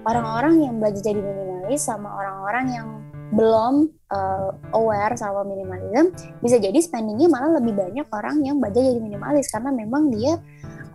[0.09, 2.89] orang-orang yang belajar jadi minimalis sama orang-orang yang
[3.29, 9.01] belum uh, aware sama minimalism bisa jadi spendingnya malah lebih banyak orang yang belajar jadi
[9.01, 10.41] minimalis karena memang dia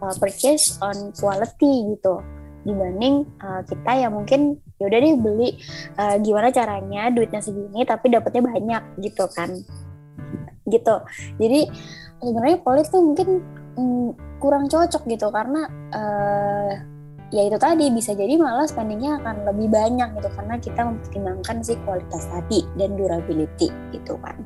[0.01, 2.19] uh, purchase on quality gitu.
[2.63, 5.49] Dibanding uh, kita yang mungkin ya udah deh beli
[5.99, 9.51] uh, gimana caranya duitnya segini tapi dapatnya banyak gitu kan.
[10.63, 10.95] Gitu.
[11.37, 11.59] Jadi
[12.23, 13.43] sebenarnya polis tuh mungkin
[13.75, 16.71] mm, kurang cocok gitu karena uh,
[17.33, 17.89] ya itu tadi.
[17.89, 22.93] Bisa jadi malah spendingnya akan lebih banyak gitu karena kita mempertimbangkan si kualitas tadi dan
[22.93, 24.37] durability gitu kan.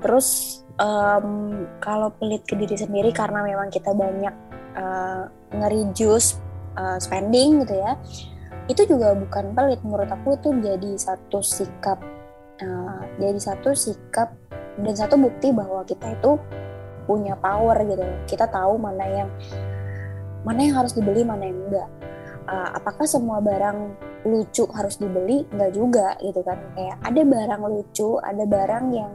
[0.00, 4.32] Terus um, kalau pelit ke diri sendiri karena memang kita banyak
[4.80, 6.40] uh, ngereduce
[6.80, 8.00] uh, spending gitu ya
[8.66, 9.80] itu juga bukan pelit.
[9.86, 12.02] Menurut aku itu jadi satu sikap
[12.62, 14.34] uh, jadi satu sikap
[14.76, 16.36] dan satu bukti bahwa kita itu
[17.06, 18.02] punya power gitu.
[18.26, 19.30] Kita tahu mana yang
[20.46, 21.90] mana yang harus dibeli mana yang enggak.
[22.46, 25.42] Uh, apakah semua barang lucu harus dibeli?
[25.50, 26.62] Enggak juga gitu kan.
[26.78, 29.12] Kayak ada barang lucu ada barang yang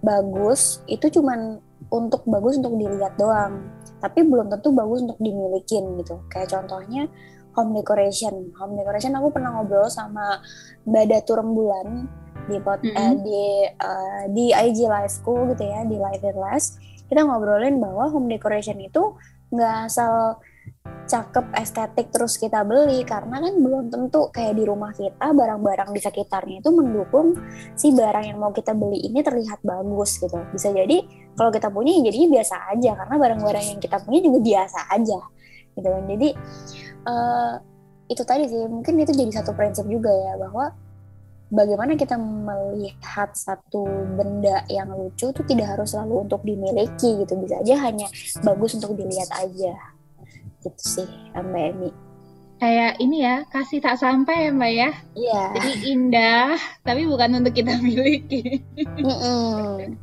[0.00, 1.60] bagus itu cuman
[1.92, 3.68] untuk bagus untuk dilihat doang.
[4.00, 6.24] Tapi belum tentu bagus untuk dimilikin gitu.
[6.32, 7.04] Kayak contohnya
[7.52, 8.48] home decoration.
[8.56, 10.40] Home decoration aku pernah ngobrol sama
[10.88, 12.08] Mbak Datu Rembulan
[12.48, 12.96] di pot, mm -hmm.
[12.96, 13.42] eh, di
[13.76, 16.80] uh, di IG liveku gitu ya di live last.
[17.10, 19.12] Kita ngobrolin bahwa home decoration itu
[19.50, 20.38] nggak asal
[21.10, 26.00] cakep estetik terus kita beli karena kan belum tentu kayak di rumah kita barang-barang di
[26.00, 27.34] sekitarnya itu mendukung
[27.74, 30.38] si barang yang mau kita beli ini terlihat bagus gitu.
[30.54, 31.02] Bisa jadi
[31.34, 35.20] kalau kita punya ya jadinya biasa aja karena barang-barang yang kita punya juga biasa aja
[35.74, 36.02] gitu kan.
[36.06, 36.28] Jadi
[37.04, 37.54] uh,
[38.06, 40.70] itu tadi sih mungkin itu jadi satu prinsip juga ya bahwa
[41.50, 43.82] bagaimana kita melihat satu
[44.14, 47.34] benda yang lucu itu tidak harus selalu untuk dimiliki gitu.
[47.34, 48.06] Bisa aja hanya
[48.46, 49.99] bagus untuk dilihat aja
[50.64, 51.90] gitu sih Mbak Emi
[52.60, 57.56] kayak ini ya kasih tak sampai ya Mbak ya iya jadi indah tapi bukan untuk
[57.56, 59.96] kita miliki mm -mm.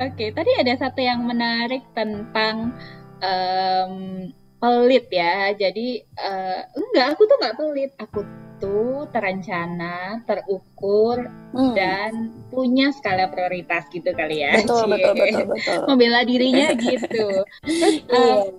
[0.00, 2.76] oke tadi ada satu yang menarik tentang
[3.24, 5.54] um, pelit ya.
[5.54, 7.92] Jadi uh, enggak, aku tuh nggak pelit.
[7.98, 8.20] Aku
[8.58, 11.78] tuh terencana, terukur hmm.
[11.78, 14.58] dan punya skala prioritas gitu kali ya.
[14.58, 15.80] Betul, betul, betul, betul.
[15.86, 17.46] Membela dirinya gitu.
[17.62, 18.50] Terus uh,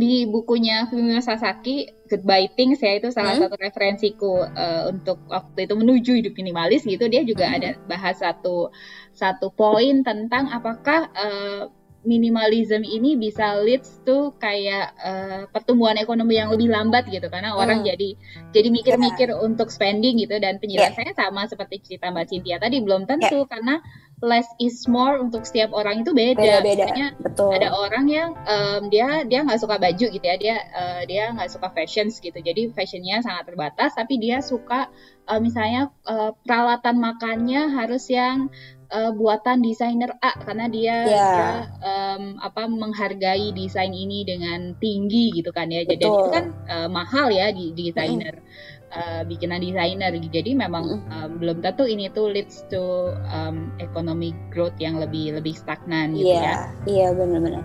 [0.00, 3.44] di bukunya Fumio Sasaki Goodbye Things ya itu salah hmm?
[3.44, 7.56] satu referensiku uh, untuk waktu itu menuju hidup minimalis gitu dia juga hmm.
[7.60, 8.72] ada bahas satu
[9.12, 11.68] satu poin tentang apakah uh,
[12.00, 17.60] minimalism ini bisa leads to kayak uh, pertumbuhan ekonomi yang lebih lambat gitu karena hmm.
[17.60, 18.16] orang jadi
[18.56, 19.44] jadi mikir-mikir yeah.
[19.44, 21.20] untuk spending gitu dan penjelasannya yeah.
[21.20, 23.48] sama seperti cerita Mbak Cynthia tadi belum tentu yeah.
[23.48, 23.74] karena
[24.20, 26.60] less is more untuk setiap orang itu beda.
[26.60, 27.06] beda, -beda.
[27.24, 27.56] Betul.
[27.56, 31.48] ada orang yang um, dia dia nggak suka baju gitu ya dia uh, dia nggak
[31.48, 34.92] suka fashions gitu jadi fashionnya sangat terbatas tapi dia suka
[35.24, 38.52] uh, misalnya uh, peralatan makannya harus yang
[38.90, 41.34] uh, buatan desainer A karena dia, yeah.
[41.34, 41.50] dia
[41.80, 45.86] um, apa menghargai desain ini dengan tinggi gitu kan ya.
[45.86, 48.42] Jadi itu kan uh, mahal ya di desainer.
[48.42, 48.68] Mm.
[48.90, 51.14] Uh, bikinan desainer jadi memang mm.
[51.14, 56.34] um, belum tentu ini tuh leads to um, economic growth yang lebih lebih stagnan gitu
[56.34, 57.62] yeah, ya iya yeah, benar-benar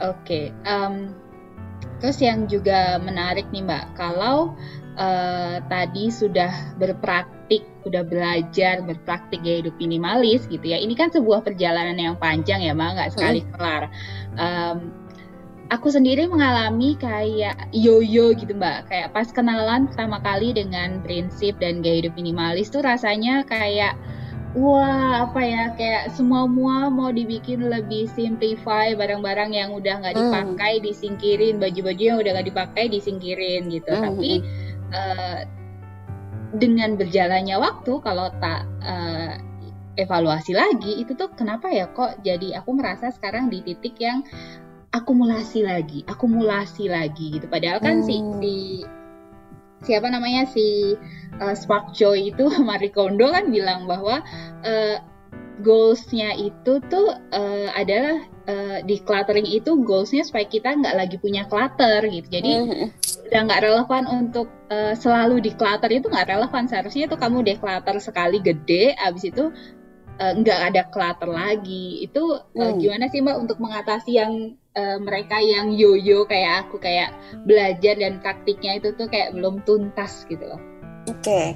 [0.00, 1.12] oke okay, um,
[2.00, 4.56] terus yang juga menarik nih mbak kalau
[4.96, 7.35] uh, tadi sudah berpraktik,
[7.86, 10.78] sudah belajar berpraktik gaya hidup minimalis gitu ya.
[10.82, 13.48] Ini kan sebuah perjalanan yang panjang ya, Mbak, nggak sekali hmm.
[13.54, 13.82] kelar.
[14.36, 14.76] Um,
[15.70, 21.82] aku sendiri mengalami kayak yo-yo gitu mbak kayak pas kenalan pertama kali dengan prinsip dan
[21.82, 23.98] gaya hidup minimalis tuh rasanya kayak
[24.54, 30.22] wah apa ya kayak semua mua mau dibikin lebih simplify barang-barang yang udah nggak hmm.
[30.30, 34.02] dipakai disingkirin baju-baju yang udah nggak dipakai disingkirin gitu hmm.
[34.06, 35.44] tapi hmm.
[36.56, 39.36] Dengan berjalannya waktu kalau tak uh,
[39.96, 44.24] evaluasi lagi itu tuh kenapa ya kok jadi aku merasa sekarang di titik yang
[44.92, 47.46] akumulasi lagi, akumulasi lagi gitu.
[47.48, 48.06] Padahal kan hmm.
[48.06, 48.54] si, si
[49.84, 50.96] siapa namanya si
[51.40, 54.24] uh, Spark Joy itu Marie Kondo kan bilang bahwa
[54.64, 54.96] uh,
[55.60, 61.44] goalsnya itu tuh uh, adalah uh, di cluttering itu goalsnya supaya kita nggak lagi punya
[61.46, 62.28] clutter gitu.
[62.30, 62.88] Jadi mm-hmm.
[63.30, 66.64] udah nggak relevan untuk uh, selalu di clutter itu nggak relevan.
[66.70, 69.50] Seharusnya itu kamu declutter sekali gede, abis itu
[70.22, 72.06] uh, nggak ada clutter lagi.
[72.06, 72.78] Itu uh, mm.
[72.80, 77.12] gimana sih mbak untuk mengatasi yang uh, mereka yang yoyo kayak aku kayak
[77.44, 80.62] belajar dan praktiknya itu tuh kayak belum tuntas gitu loh.
[81.10, 81.22] Oke.
[81.22, 81.46] Okay.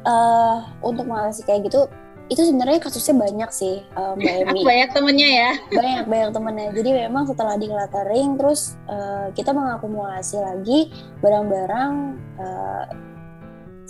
[0.00, 1.84] Uh, untuk mengatasi kayak gitu
[2.30, 4.60] itu sebenarnya kasusnya banyak sih uh, Mbak Emi.
[4.62, 5.50] banyak temennya ya.
[5.74, 6.68] Banyak banyak temennya.
[6.78, 11.92] Jadi memang setelah decluttering terus uh, kita mengakumulasi lagi barang-barang
[12.38, 12.84] uh,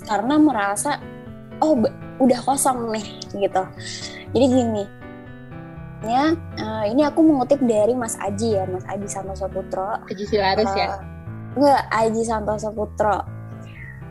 [0.08, 0.96] karena merasa
[1.60, 1.76] oh
[2.16, 3.62] udah kosong nih gitu.
[4.32, 4.84] Jadi gini,
[6.08, 10.00] ya uh, ini aku mengutip dari Mas Aji ya, Mas Aji Santoso Putro.
[10.08, 10.88] Aji Silarus uh, ya?
[11.60, 13.39] Enggak, Aji Santoso Putro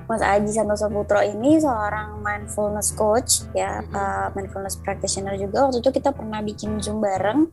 [0.10, 3.93] Mas Aji Santoso Putro ini seorang mindfulness coach ya mm-hmm.
[3.93, 5.69] uh, mindfulness practitioner juga.
[5.69, 7.45] Waktu itu kita pernah bikin zoom bareng.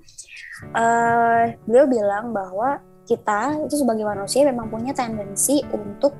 [0.72, 6.16] Uh, beliau bilang bahwa kita itu sebagai manusia memang punya tendensi untuk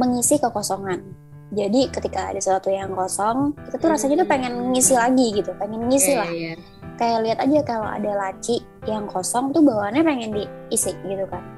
[0.00, 1.04] mengisi kekosongan.
[1.52, 5.86] Jadi ketika ada sesuatu yang kosong kita tuh rasanya tuh pengen ngisi lagi gitu pengen
[5.86, 6.30] ngisi yeah, lah.
[6.34, 6.56] yeah.
[6.98, 11.55] kayak lihat aja kalau ada laci yang kosong tuh bawaannya pengen diisi gitu kan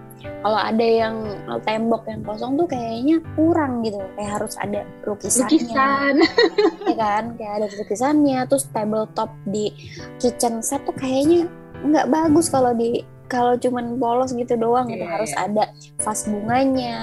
[0.48, 1.28] kalau ada yang
[1.60, 4.00] tembok yang kosong tuh kayaknya kurang gitu.
[4.16, 5.60] Kayak harus ada lukisannya.
[5.60, 6.14] Lukisan.
[6.88, 7.24] Ya kan?
[7.36, 8.38] Kayak ada lukisannya.
[8.48, 9.68] Terus tabletop di
[10.16, 11.52] kitchen set tuh kayaknya
[11.84, 15.44] nggak bagus kalau di kalau cuman polos gitu doang yeah, harus yeah.
[15.46, 15.64] ada
[16.00, 16.96] vas bunganya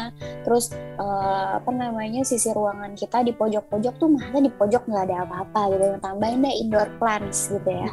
[0.44, 5.16] terus uh, apa namanya sisi ruangan kita di pojok-pojok tuh masa di pojok nggak ada
[5.24, 7.90] apa-apa gitu tambahin deh indoor plants gitu ya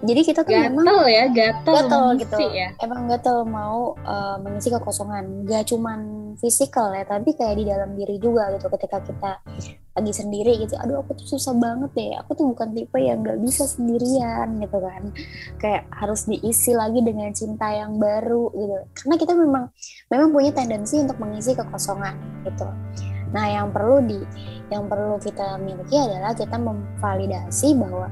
[0.00, 2.36] jadi kita tuh gatel memang ya, gatel, gatel gitu.
[2.52, 2.72] Ya.
[2.80, 5.44] Emang gatel mau uh, mengisi kekosongan.
[5.44, 8.72] Gak cuman fisikal ya, tapi kayak di dalam diri juga gitu.
[8.72, 9.32] Ketika kita
[9.90, 10.78] lagi sendiri gitu.
[10.78, 12.12] Aduh aku tuh susah banget deh.
[12.22, 15.02] Aku tuh bukan tipe yang nggak bisa sendirian gitu kan.
[15.58, 18.76] Kayak harus diisi lagi dengan cinta yang baru gitu.
[18.94, 19.64] Karena kita memang
[20.08, 22.14] memang punya tendensi untuk mengisi kekosongan
[22.46, 22.66] gitu.
[23.34, 24.18] Nah yang perlu di
[24.70, 28.06] yang perlu kita miliki adalah kita memvalidasi bahwa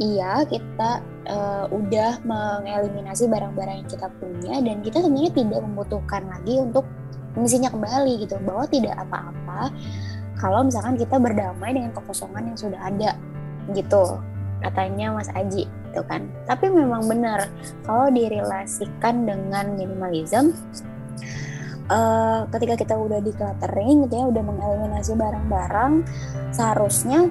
[0.00, 6.56] iya kita uh, udah mengeliminasi barang-barang yang kita punya dan kita sebenarnya tidak membutuhkan lagi
[6.56, 6.88] untuk
[7.36, 8.40] mengisinya kembali gitu.
[8.40, 9.72] Bahwa tidak apa-apa
[10.38, 13.10] kalau misalkan kita berdamai dengan kekosongan yang sudah ada
[13.74, 14.22] gitu.
[14.58, 16.26] Katanya Mas Aji itu kan.
[16.46, 17.46] Tapi memang benar
[17.86, 20.54] kalau direlasikan dengan minimalism
[21.90, 25.92] uh, ketika kita udah di cluttering gitu ya udah mengeliminasi barang-barang
[26.52, 27.28] seharusnya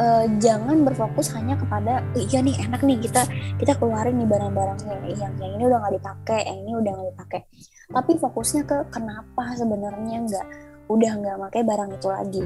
[0.00, 3.22] uh, jangan berfokus hanya kepada iya nih enak nih kita
[3.60, 7.40] kita keluarin nih barang-barangnya yang yang ini udah nggak dipakai yang ini udah nggak dipakai.
[7.84, 10.46] Tapi fokusnya ke kenapa sebenarnya nggak
[10.88, 12.44] udah nggak pakai barang itu lagi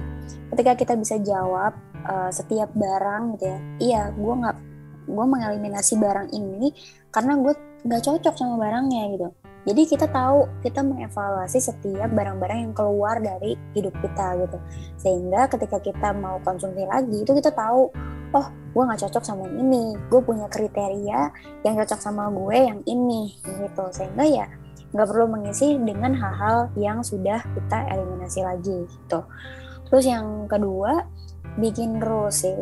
[0.54, 1.74] ketika kita bisa jawab
[2.06, 4.56] uh, setiap barang gitu ya iya gue nggak
[5.08, 6.70] gue mengeliminasi barang ini
[7.10, 7.54] karena gue
[7.88, 9.28] nggak cocok sama barangnya gitu
[9.68, 14.58] jadi kita tahu kita mengevaluasi setiap barang-barang yang keluar dari hidup kita gitu.
[14.96, 17.92] Sehingga ketika kita mau konsumsi lagi itu kita tahu,
[18.32, 21.20] oh gue nggak cocok sama ini, gue punya kriteria
[21.68, 23.84] yang cocok sama gue yang ini gitu.
[23.92, 24.48] Sehingga ya
[24.92, 29.20] nggak perlu mengisi dengan hal-hal yang sudah kita eliminasi lagi gitu.
[29.88, 31.04] Terus yang kedua
[31.56, 32.56] bikin rules sih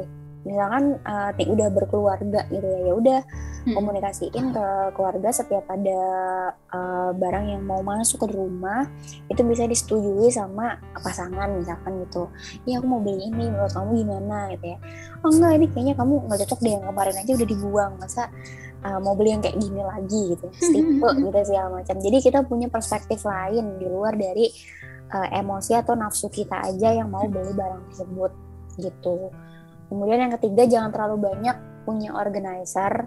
[0.46, 3.20] misalkan uh, udah berkeluarga gitu ya ya udah
[3.66, 3.74] hmm.
[3.74, 6.00] komunikasiin ke keluarga setiap ada
[6.70, 8.86] uh, barang yang mau masuk ke rumah
[9.26, 12.30] itu bisa disetujui sama pasangan misalkan gitu
[12.62, 14.78] ya aku mau beli ini menurut kamu gimana gitu ya
[15.26, 18.22] oh enggak ini kayaknya kamu nggak cocok deh yang kemarin aja udah dibuang masa
[18.86, 20.46] uh, mau beli yang kayak gini lagi gitu
[20.78, 24.46] tipe gitu segala macam jadi kita punya perspektif lain di luar dari
[25.10, 28.32] uh, emosi atau nafsu kita aja yang mau beli barang tersebut
[28.78, 29.34] gitu
[29.86, 33.06] Kemudian yang ketiga jangan terlalu banyak punya organizer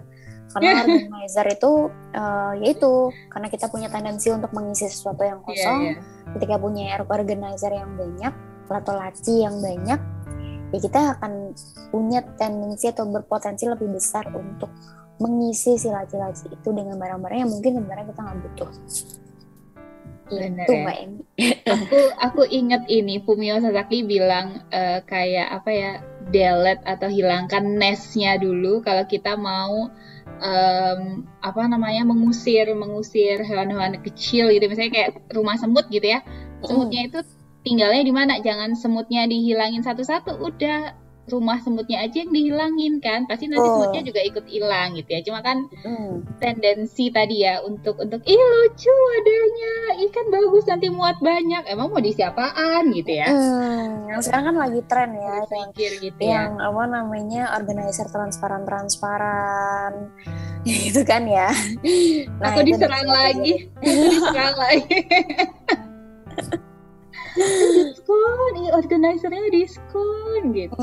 [0.50, 1.72] karena organizer itu
[2.16, 5.78] uh, yaitu karena kita punya tendensi untuk mengisi sesuatu yang iya, kosong.
[5.84, 6.32] Yeah, yeah.
[6.36, 8.34] Ketika punya organizer yang banyak
[8.70, 10.00] atau laci yang banyak,
[10.70, 11.52] ya kita akan
[11.90, 14.70] punya tendensi atau berpotensi lebih besar untuk
[15.20, 18.70] mengisi si laci-laci itu dengan barang-barang yang mungkin sebenarnya kita nggak butuh.
[20.30, 20.82] Bener itu ya.
[20.86, 21.22] Mbak Emi.
[21.66, 25.92] aku aku inget ini Fumio Sasaki bilang uh, kayak apa ya
[26.30, 29.90] delete atau hilangkan nestnya dulu kalau kita mau
[30.38, 31.00] um,
[31.42, 36.22] apa namanya mengusir mengusir hewan-hewan kecil gitu misalnya kayak rumah semut gitu ya
[36.62, 37.18] semutnya itu
[37.66, 40.96] tinggalnya di mana jangan semutnya dihilangin satu-satu udah
[41.30, 43.24] rumah semutnya aja yang dihilangin kan.
[43.30, 43.78] Pasti nanti oh.
[43.78, 45.20] semutnya juga ikut hilang gitu ya.
[45.22, 46.42] Cuma kan mm.
[46.42, 49.74] tendensi tadi ya untuk untuk ih lucu adanya.
[50.10, 51.70] Ikan bagus nanti muat banyak.
[51.70, 53.28] Emang mau di siapaan gitu ya?
[53.30, 54.10] Mm.
[54.10, 55.70] yang sekarang kan lagi tren ya yang,
[56.02, 56.66] gitu yang ya.
[56.66, 60.10] apa namanya organizer transparan transparan
[60.66, 61.54] gitu kan ya.
[62.42, 63.70] Nah, aku diserang lagi.
[63.78, 64.98] Aku diserang lagi
[67.40, 70.76] diskon ini organizernya diskon gitu.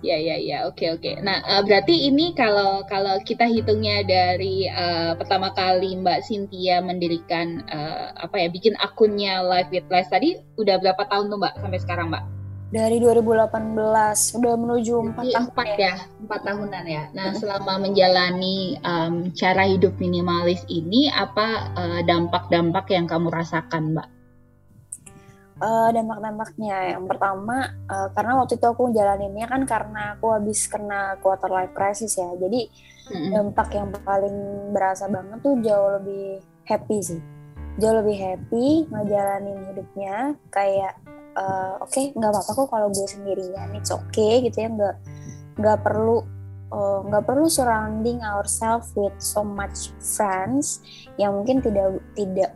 [0.00, 1.02] Ya ya ya oke okay, oke.
[1.04, 1.14] Okay.
[1.20, 7.60] nah uh, berarti ini kalau kalau kita hitungnya dari uh, pertama kali Mbak Cynthia mendirikan
[7.68, 11.80] uh, apa ya bikin akunnya Live with Life tadi udah berapa tahun tuh Mbak sampai
[11.84, 12.24] sekarang Mbak?
[12.70, 15.46] Dari 2018 udah menuju empat tahun.
[15.52, 17.04] empat ya empat tahunan ya.
[17.12, 24.08] Nah selama menjalani um, cara hidup minimalis ini apa uh, dampak-dampak yang kamu rasakan mbak
[25.60, 26.96] uh, dampak-dampaknya.
[26.96, 31.76] Yang pertama uh, karena waktu itu aku jalaninnya kan karena aku habis kena quarter life
[31.76, 32.28] crisis ya.
[32.34, 32.66] Jadi
[33.12, 33.30] mm-hmm.
[33.36, 34.36] dampak yang paling
[34.72, 37.20] berasa banget tuh jauh lebih happy sih.
[37.78, 40.98] Jauh lebih happy ngejalanin hidupnya kayak
[41.38, 44.68] uh, oke okay, nggak apa-apa kok kalau gue sendirian it's okay gitu ya.
[44.72, 44.96] Nggak
[45.60, 46.24] nggak perlu
[47.10, 50.78] nggak uh, perlu surrounding ourselves with so much friends
[51.18, 52.54] yang mungkin tidak tidak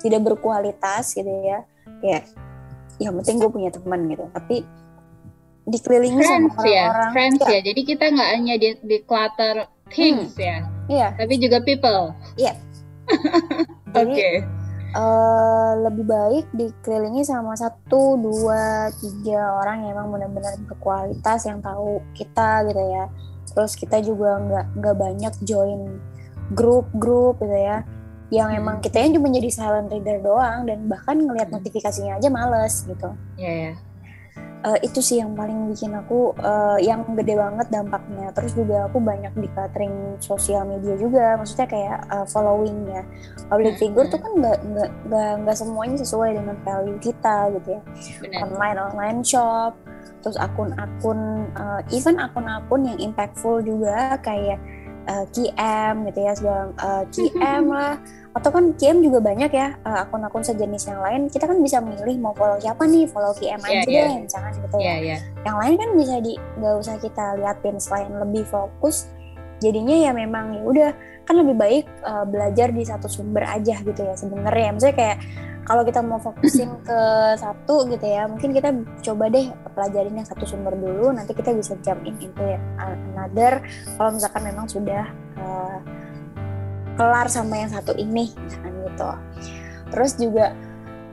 [0.00, 1.66] tidak berkualitas gitu ya
[2.00, 2.24] kayak
[3.00, 4.24] yang penting gue punya teman gitu.
[4.32, 4.56] Tapi
[5.70, 7.48] dikelilingi friends sama ya, orang-orang friends ya.
[7.52, 7.60] ya.
[7.72, 9.56] Jadi kita nggak hanya di, di clutter
[9.92, 10.42] things hmm.
[10.42, 10.58] ya
[10.90, 11.08] iya.
[11.14, 12.12] tapi juga people.
[12.34, 12.58] Iya.
[13.94, 14.34] Jadi okay.
[14.94, 21.62] uh, eh, lebih baik dikelilingi sama satu dua tiga orang yang emang benar-benar berkualitas yang
[21.62, 23.06] tahu kita gitu ya.
[23.50, 25.98] Terus kita juga nggak nggak banyak join
[26.50, 27.86] grup-grup gitu ya
[28.30, 28.60] yang hmm.
[28.62, 31.58] emang kita yang cuma jadi silent reader doang dan bahkan ngelihat hmm.
[31.58, 33.10] notifikasinya aja males gitu.
[33.36, 33.76] Iya yeah, yeah.
[34.64, 39.02] uh, itu sih yang paling bikin aku uh, yang gede banget dampaknya terus juga aku
[39.02, 43.02] banyak di catering sosial media juga maksudnya kayak uh, following ya
[43.50, 44.24] public hmm, figure tuh hmm.
[44.24, 44.58] kan nggak
[45.10, 47.82] nggak nggak semuanya sesuai dengan value kita gitu ya
[48.22, 48.40] Benar.
[48.46, 49.74] online online shop
[50.20, 54.60] terus akun-akun uh, even akun-akun yang impactful juga kayak
[55.10, 57.98] uh, KM gitu ya segala uh, KM lah.
[58.30, 61.20] Atau kan KM juga banyak ya uh, akun-akun sejenis yang lain.
[61.26, 64.06] Kita kan bisa milih mau follow siapa nih follow KM yeah, aja yeah.
[64.06, 65.20] deh misalkan gitu yeah, ya yeah.
[65.42, 69.10] yang lain kan bisa di nggak usah kita liatin selain lebih fokus.
[69.60, 70.90] Jadinya ya memang ya udah
[71.28, 74.72] kan lebih baik uh, belajar di satu sumber aja gitu ya sebenarnya.
[74.72, 75.18] Misalnya kayak
[75.70, 77.00] kalau kita mau fokusin ke
[77.38, 78.74] satu gitu ya mungkin kita
[79.06, 81.14] coba deh pelajarin yang satu sumber dulu.
[81.14, 82.42] Nanti kita bisa jump in into
[82.82, 83.62] another.
[83.94, 85.06] Kalau misalkan memang sudah
[85.38, 85.78] uh,
[86.98, 89.10] kelar sama yang satu ini misalkan gitu.
[89.94, 90.58] Terus juga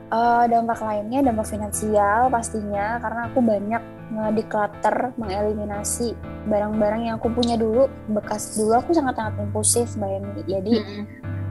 [0.09, 6.17] uh, dampak lainnya dampak finansial pastinya karena aku banyak ngedeclutter mengeliminasi
[6.49, 11.05] barang-barang yang aku punya dulu bekas dulu aku sangat-sangat impulsif bayangin jadi hmm.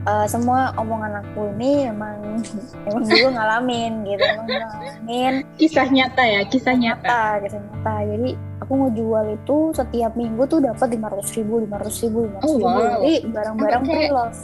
[0.07, 2.39] Uh, semua omongan aku ini emang
[2.87, 5.33] emang dulu ngalamin gitu emang ngalamin.
[5.59, 7.95] Kisah nyata ya kisah nyata, nyata kisah nyata.
[8.07, 8.29] Jadi
[8.63, 12.51] aku ngejual itu setiap minggu tuh dapat lima ratus ribu lima ratus ribu lima ratus
[12.51, 12.89] oh, ribu wow.
[13.03, 14.41] jadi barang-barang pre-love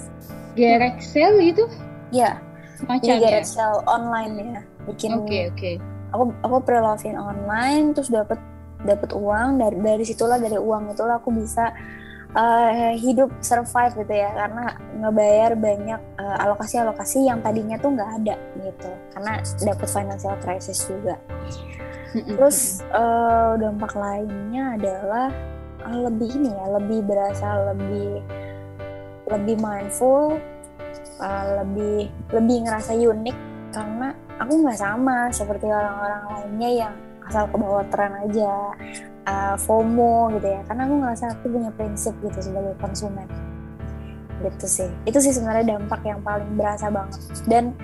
[0.53, 1.63] gerek sale gitu?
[2.13, 2.37] Ya
[3.01, 5.55] jadi gerek sale online ya bikin oke okay, oke.
[5.55, 5.75] okay.
[6.11, 8.37] aku aku pre-lovein online terus dapat
[8.83, 9.57] dapat uang.
[9.57, 11.71] Dari dari situlah dari uang itulah aku bisa
[12.33, 18.35] uh, hidup survive gitu ya karena ngebayar banyak uh, alokasi-alokasi yang tadinya tuh nggak ada
[18.61, 18.91] gitu.
[19.13, 21.15] Karena dapat financial crisis juga.
[22.13, 25.27] Terus uh, dampak lainnya adalah
[25.81, 28.21] uh, lebih ini ya, lebih berasa lebih
[29.33, 30.37] lebih mindful,
[31.17, 33.37] uh, lebih lebih ngerasa unik.
[33.73, 36.93] Karena aku nggak sama seperti orang-orang lainnya yang
[37.25, 38.75] asal ke bawah tren aja,
[39.25, 40.61] uh, FOMO gitu ya.
[40.67, 43.27] Karena aku ngerasa aku punya prinsip gitu sebagai konsumen.
[44.41, 44.89] Gitu sih.
[45.07, 47.19] Itu sih sebenarnya dampak yang paling berasa banget.
[47.47, 47.75] Dan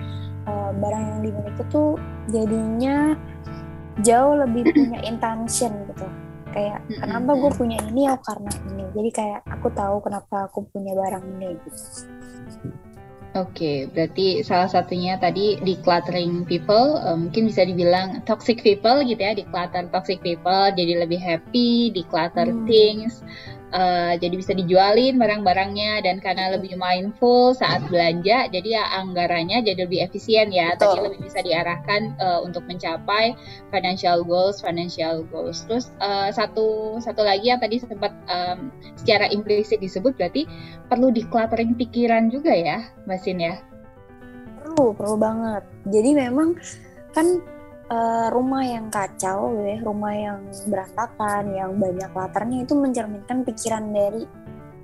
[0.48, 1.96] uh, barang yang dimiliki tuh
[2.30, 3.14] jadinya
[4.00, 6.06] jauh lebih punya intention gitu
[6.50, 10.92] kayak kenapa gue punya ini oh karena ini jadi kayak aku tahu kenapa aku punya
[10.98, 11.80] barang ini gitu
[13.38, 19.22] Oke, okay, berarti salah satunya tadi decluttering people, uh, mungkin bisa dibilang toxic people gitu
[19.22, 22.66] ya, declutter toxic people, jadi lebih happy, declutter hmm.
[22.66, 23.22] things,
[23.72, 29.86] uh, jadi bisa dijualin barang-barangnya dan karena lebih mindful saat belanja jadi ya anggarannya jadi
[29.86, 30.74] lebih efisien ya.
[30.74, 30.94] Betul.
[30.94, 33.34] tadi lebih bisa diarahkan uh, untuk mencapai
[33.70, 35.66] financial goals financial goals.
[35.66, 40.46] Terus uh, satu satu lagi yang tadi sempat um, secara implisit disebut berarti
[40.90, 43.58] perlu decluttering pikiran juga ya Masin ya?
[44.60, 45.62] Perlu perlu banget.
[45.88, 46.54] Jadi memang
[47.10, 47.42] kan
[47.90, 50.38] uh, rumah yang kacau, ya, rumah yang
[50.70, 54.24] berantakan, yang banyak latarnya itu mencerminkan pikiran dari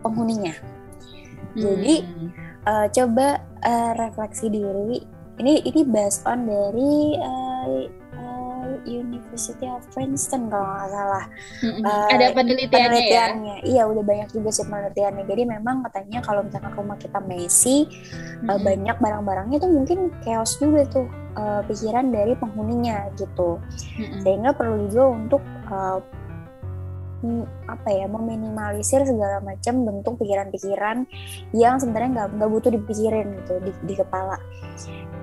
[0.03, 0.55] penghuninya.
[1.57, 1.63] Hmm.
[1.63, 1.95] Jadi
[2.67, 5.01] uh, coba uh, refleksi diri.
[5.37, 7.85] Ini ini based on dari uh,
[8.87, 11.25] University of Princeton kalau nggak salah.
[11.61, 11.83] Mm-hmm.
[11.83, 12.89] Uh, Ada penelitiannya, ya?
[12.89, 13.57] penelitiannya.
[13.61, 13.67] Ya?
[13.67, 15.25] Iya, udah banyak juga sih penelitiannya.
[15.27, 18.49] Jadi memang katanya kalau misalkan rumah kita messy, mm-hmm.
[18.49, 21.07] uh, banyak barang-barangnya tuh mungkin chaos juga tuh
[21.37, 23.59] uh, pikiran dari penghuninya gitu.
[23.99, 24.21] Mm-hmm.
[24.23, 26.01] Sehingga perlu juga untuk uh,
[27.67, 31.09] apa ya meminimalisir segala macam bentuk pikiran-pikiran
[31.57, 34.37] yang sebenarnya nggak nggak butuh dipikirin gitu di, di kepala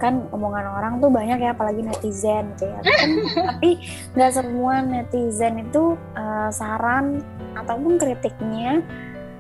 [0.04, 2.80] kan omongan orang tuh banyak ya apalagi netizen gitu ya.
[2.84, 3.10] Kan,
[3.56, 3.80] tapi
[4.12, 7.24] nggak semua netizen itu uh, saran
[7.56, 8.84] ataupun kritiknya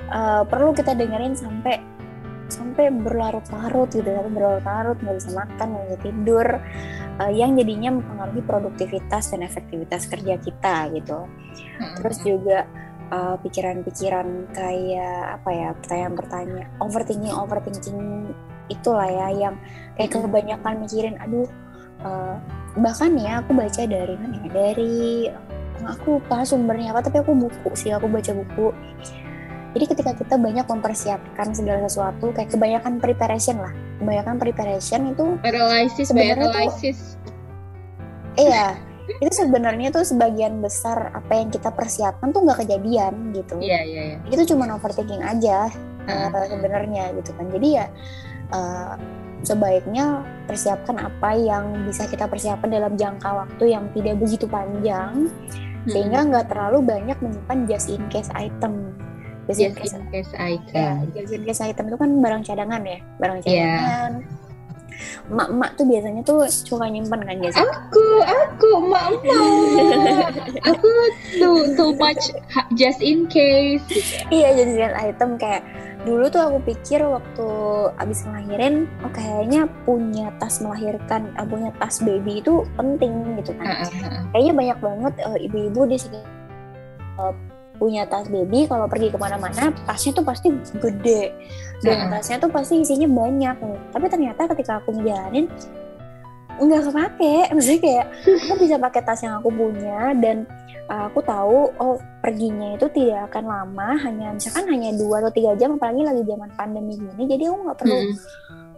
[0.08, 1.84] uh, perlu kita dengerin sampai
[2.48, 4.24] sampai berlarut-larut gitu ya.
[4.24, 6.48] Berlarut-larut nggak bisa makan nggak bisa tidur
[7.20, 11.28] uh, yang jadinya mempengaruhi produktivitas dan efektivitas kerja kita gitu.
[12.00, 12.64] Terus juga
[13.14, 18.34] pikiran-pikiran uh, kayak apa ya pertanyaan-pertanyaan overthinking overthinking
[18.74, 19.56] itulah ya yang
[19.96, 21.48] kayak kebanyakan mikirin aduh
[22.02, 22.36] uh,
[22.78, 25.30] bahkan ya aku baca dari mana ya dari
[25.86, 28.74] aku lupa sumbernya apa tapi aku buku sih aku baca buku.
[29.74, 33.74] Jadi ketika kita banyak mempersiapkan segala sesuatu kayak kebanyakan preparation lah.
[33.98, 36.70] Kebanyakan preparation itu analysis sebenarnya tuh,
[38.38, 43.60] iya itu sebenarnya tuh sebagian besar apa yang kita persiapkan tuh nggak kejadian gitu.
[43.60, 44.18] Iya iya iya.
[44.30, 45.68] Itu cuma overthinking aja
[46.08, 47.52] uh, uh, sebenarnya gitu kan.
[47.52, 47.86] Jadi ya
[48.52, 49.00] uh,
[49.44, 55.92] sebaiknya persiapkan apa yang bisa kita persiapkan dalam jangka waktu yang tidak begitu panjang hmm.
[55.92, 58.96] sehingga nggak terlalu banyak menyimpan just in case item
[59.52, 62.42] just, just in, case, in case item ya, just in case item itu kan barang
[62.48, 63.46] cadangan ya barang iya.
[63.46, 64.42] cadangan yeah.
[65.28, 70.32] emak-emak tuh biasanya tuh suka nyimpen kan guys aku aku emak-emak
[70.72, 70.88] aku
[71.36, 72.32] too too much
[72.80, 73.84] just in case
[74.32, 75.68] iya jadi item kayak
[76.04, 77.48] dulu tuh aku pikir waktu
[77.96, 83.88] abis ngelahirin oh kayaknya punya tas melahirkan uh, punya tas baby itu penting gitu kan.
[84.36, 86.20] Kayaknya banyak banget uh, ibu-ibu di sini
[87.20, 87.32] uh,
[87.80, 91.32] punya tas baby kalau pergi ke mana-mana tasnya tuh pasti gede.
[91.84, 93.56] Dan tasnya tuh pasti isinya banyak.
[93.92, 95.48] Tapi ternyata ketika aku ngejalanin
[96.60, 97.36] nggak kepake.
[97.56, 98.06] Maksudnya kayak
[98.52, 100.44] aku bisa pakai tas yang aku punya dan
[100.90, 105.52] uh, aku tahu oh perginya itu tidak akan lama hanya misalkan hanya dua atau tiga
[105.60, 108.16] jam apalagi lagi zaman pandemi gini jadi aku nggak perlu hmm.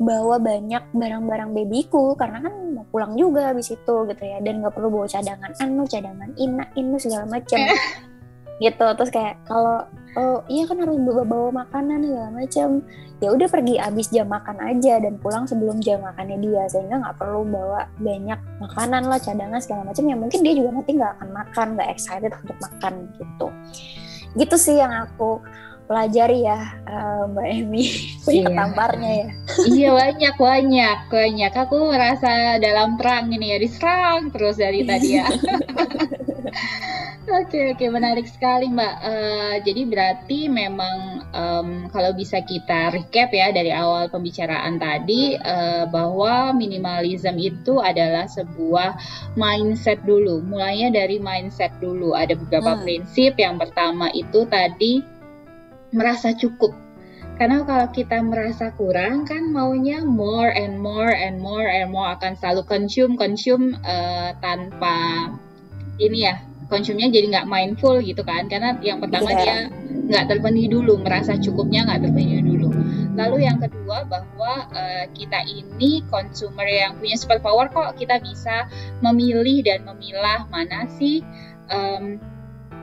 [0.01, 4.43] bawa banyak barang-barang babyku karena kan mau pulang juga habis itu gitu ya.
[4.43, 7.59] Dan nggak perlu bawa cadangan anu cadangan ina inu segala macam
[8.63, 9.83] gitu terus kayak kalau
[10.15, 12.67] oh iya kan harus bawa bawa makanan segala macam
[13.23, 17.15] ya udah pergi abis jam makan aja dan pulang sebelum jam makannya dia sehingga nggak
[17.15, 20.03] perlu bawa banyak makanan lah cadangan segala macam.
[20.03, 23.47] Ya mungkin dia juga nanti nggak akan makan nggak excited untuk makan gitu.
[24.35, 25.39] Gitu sih yang aku
[25.85, 26.59] pelajari ya
[26.89, 27.85] uh, Mbak Emi.
[28.25, 28.55] Punya iya.
[28.57, 29.29] tamparnya ya.
[29.63, 31.51] Iya banyak banyak banyak.
[31.55, 35.25] Aku merasa dalam perang ini ya diserang terus dari tadi ya
[37.25, 38.95] Oke oke menarik sekali Mbak.
[39.01, 45.89] Uh, jadi berarti memang um, kalau bisa kita recap ya dari awal pembicaraan tadi uh,
[45.89, 49.01] bahwa minimalism itu adalah sebuah
[49.33, 50.45] mindset dulu.
[50.45, 52.13] Mulainya dari mindset dulu.
[52.13, 52.81] Ada beberapa hmm.
[52.85, 53.33] prinsip.
[53.41, 55.01] Yang pertama itu tadi
[55.97, 56.77] merasa cukup.
[57.41, 62.37] Karena kalau kita merasa kurang kan maunya more and more and more and more akan
[62.37, 65.33] selalu consume consume uh, tanpa
[65.97, 66.37] ini ya
[66.67, 68.47] konsumnya jadi nggak mindful gitu kan.
[68.49, 69.41] Karena yang pertama yeah.
[69.41, 69.55] dia
[70.05, 72.69] nggak terpenuhi dulu merasa cukupnya nggak terpenuhi dulu.
[73.15, 78.67] Lalu yang kedua bahwa uh, kita ini consumer yang punya super power kok kita bisa
[78.99, 81.23] memilih dan memilah mana sih
[81.71, 82.19] um,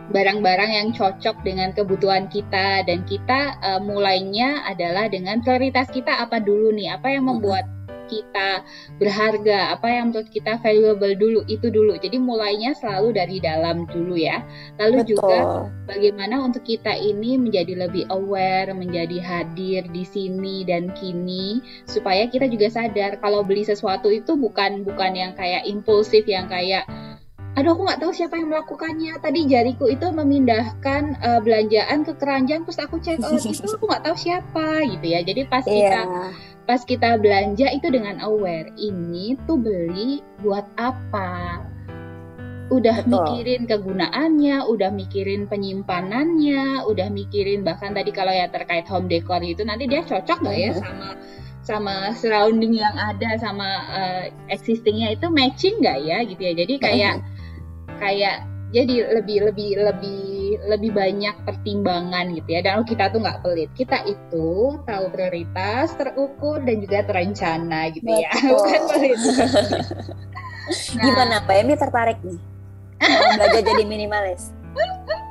[0.09, 2.80] barang-barang yang cocok dengan kebutuhan kita.
[2.89, 6.97] Dan kita uh, mulainya adalah dengan prioritas kita apa dulu nih?
[6.97, 7.68] Apa yang membuat
[8.12, 8.60] kita
[9.00, 11.96] berharga, apa yang menurut kita valuable dulu, itu dulu.
[11.96, 14.44] Jadi mulainya selalu dari dalam dulu ya.
[14.76, 15.10] Lalu Betul.
[15.16, 15.38] juga
[15.88, 22.44] bagaimana untuk kita ini menjadi lebih aware, menjadi hadir di sini dan kini supaya kita
[22.52, 26.84] juga sadar kalau beli sesuatu itu bukan bukan yang kayak impulsif yang kayak
[27.53, 29.12] aduh aku nggak tahu siapa yang melakukannya.
[29.20, 34.05] Tadi jariku itu memindahkan uh, belanjaan ke keranjang terus aku cek oh itu aku nggak
[34.09, 35.20] tahu siapa gitu ya.
[35.20, 35.76] Jadi pas yeah.
[35.76, 36.00] kita
[36.62, 41.61] pas kita belanja itu dengan aware ini tuh beli buat apa?
[42.72, 43.12] Udah Betul.
[43.12, 49.61] mikirin kegunaannya, udah mikirin penyimpanannya, udah mikirin bahkan tadi kalau ya terkait home decor itu
[49.61, 51.09] nanti dia cocok nggak ya sama
[51.62, 56.53] sama surrounding yang ada sama uh, existingnya itu matching nggak ya gitu ya.
[56.64, 57.14] Jadi kayak
[58.03, 58.42] kayak
[58.74, 60.32] jadi lebih lebih lebih
[60.66, 62.61] lebih banyak pertimbangan gitu ya.
[62.66, 63.70] Dan kita tuh nggak pelit.
[63.78, 68.30] Kita itu tahu prioritas terukur dan juga terencana gitu ya.
[68.50, 69.18] Bukan pelit.
[70.98, 72.40] Nah, gimana Pak Emi tertarik nih?
[73.38, 74.55] Belajar jadi minimalis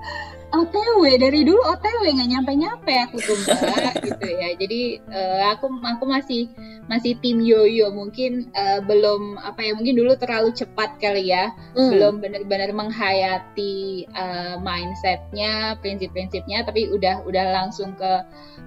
[0.51, 4.49] OTW dari dulu OTW nggak nyampe nyampe aku tuh mbak gitu ya.
[4.59, 6.51] Jadi uh, aku aku masih
[6.91, 7.87] masih tim yoyo.
[7.95, 11.55] Mungkin uh, belum apa ya mungkin dulu terlalu cepat kali ya.
[11.71, 11.89] Mm.
[11.95, 18.11] belum benar-benar menghayati uh, mindsetnya prinsip-prinsipnya tapi udah udah langsung ke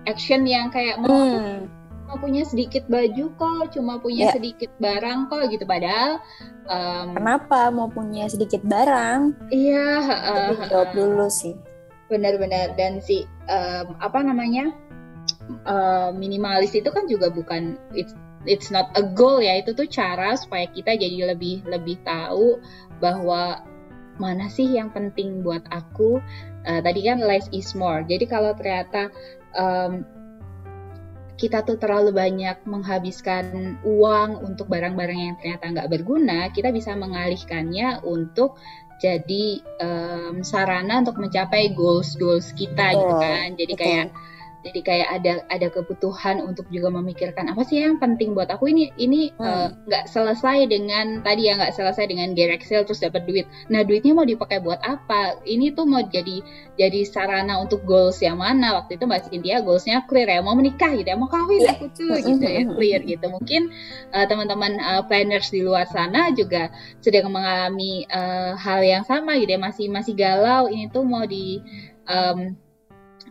[0.09, 1.69] action yang kayak mau mm.
[2.05, 4.35] cuma punya sedikit baju kok cuma punya yeah.
[4.41, 5.69] sedikit barang kok gitu.
[5.69, 6.17] Padahal
[6.65, 9.37] um, kenapa mau punya sedikit barang?
[9.53, 11.74] Iya uh, jawab dulu sih
[12.11, 12.77] benar-benar.
[12.77, 14.73] Dan si um, apa namanya
[15.65, 18.13] uh, minimalis itu kan juga bukan it's
[18.45, 19.61] it's not a goal ya.
[19.61, 22.61] Itu tuh cara supaya kita jadi lebih lebih tahu
[23.01, 23.65] bahwa
[24.21, 26.23] mana sih yang penting buat aku.
[26.65, 28.01] Uh, tadi kan less is more.
[28.07, 29.13] Jadi kalau ternyata
[29.53, 30.05] um,
[31.35, 38.07] kita tuh terlalu banyak menghabiskan uang untuk barang-barang yang ternyata nggak berguna, kita bisa mengalihkannya
[38.07, 38.55] untuk
[39.03, 39.45] jadi
[39.83, 43.83] um, sarana untuk mencapai goals goals kita oh, gitu kan jadi betul.
[43.83, 44.07] kayak
[44.65, 48.91] jadi kayak ada ada kebutuhan untuk juga memikirkan apa sih yang penting buat aku ini
[48.97, 49.45] ini hmm.
[49.45, 50.11] Eh, nggak hmm.
[50.11, 54.17] uh, selesai dengan tadi ya nggak selesai dengan direct sale terus dapat duit nah duitnya
[54.17, 56.41] mau dipakai buat apa ini tuh mau jadi
[56.81, 60.97] jadi sarana untuk goals yang mana waktu itu mbak Cynthia goalsnya clear ya mau menikah
[60.97, 61.77] gitu ya mau kawin yeah.
[61.77, 63.69] aku tuh gitu ya clear gitu mungkin
[64.17, 66.73] uh, teman-teman uh, planners di luar sana juga
[67.05, 71.61] sedang mengalami uh, hal yang sama gitu ya masih masih galau ini tuh mau di
[72.09, 72.57] um,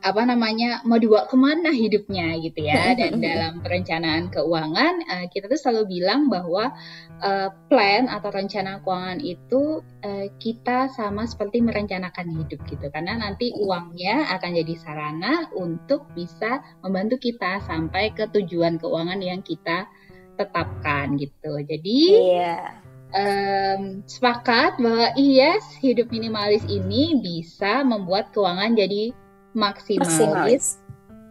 [0.03, 2.91] apa namanya mau dibawa ke mana hidupnya gitu ya.
[2.99, 6.75] Dan dalam perencanaan keuangan uh, kita tuh selalu bilang bahwa
[7.23, 12.91] uh, plan atau rencana keuangan itu uh, kita sama seperti merencanakan hidup gitu.
[12.91, 19.39] Karena nanti uangnya akan jadi sarana untuk bisa membantu kita sampai ke tujuan keuangan yang
[19.39, 19.87] kita
[20.35, 21.63] tetapkan gitu.
[21.63, 21.99] Jadi
[22.35, 22.83] yeah
[23.13, 29.13] um, sepakat bahwa yes hidup minimalis ini bisa membuat keuangan jadi
[29.53, 30.19] maksimalis.
[30.19, 30.77] maksimalis.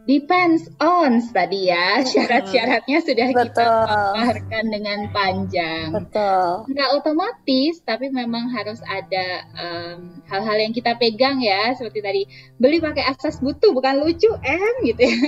[0.03, 3.55] Depends on tadi ya syarat-syaratnya sudah Betul.
[3.55, 5.95] kita paparkan dengan panjang.
[5.95, 6.67] Betul.
[6.75, 9.47] Nggak otomatis, tapi memang harus ada
[10.27, 12.23] hal-hal um, yang kita pegang ya, seperti tadi
[12.59, 15.15] beli pakai asas butuh bukan lucu em gitu ya.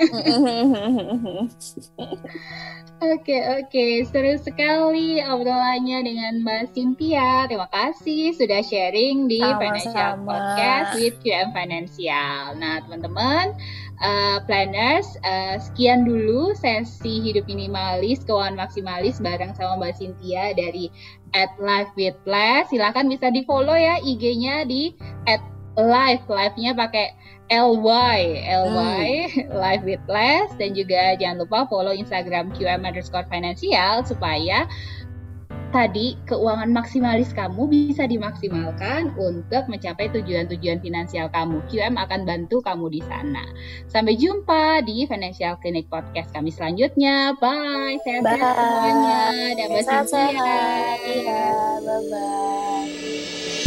[3.04, 7.44] Oke oke seru sekali obrolannya dengan Mbak Cynthia.
[7.50, 9.60] Terima kasih sudah sharing di Sama-sama.
[9.60, 12.40] Financial Podcast with QM Financial.
[12.56, 13.52] Nah teman-teman
[14.04, 20.92] uh, planners uh, sekian dulu sesi hidup minimalis keuangan maksimalis bareng sama Mbak Cynthia dari
[21.32, 22.68] at Life with Plus.
[22.68, 24.92] Silahkan bisa di follow ya IG-nya di
[25.24, 25.40] at
[25.74, 27.10] live live-nya pakai
[27.50, 29.52] ly ly hmm.
[29.52, 34.64] live with less dan juga jangan lupa follow Instagram QM underscore financial supaya
[35.74, 41.58] tadi keuangan maksimalis kamu bisa dimaksimalkan untuk mencapai tujuan-tujuan finansial kamu.
[41.66, 43.42] QM akan bantu kamu di sana.
[43.90, 47.34] Sampai jumpa di Financial Clinic Podcast kami selanjutnya.
[47.42, 47.98] Bye.
[48.06, 49.20] Sehat-sehat semuanya.
[49.58, 50.98] Dan sehat-sehat.
[51.02, 51.42] Iya,
[51.82, 53.63] bye-bye.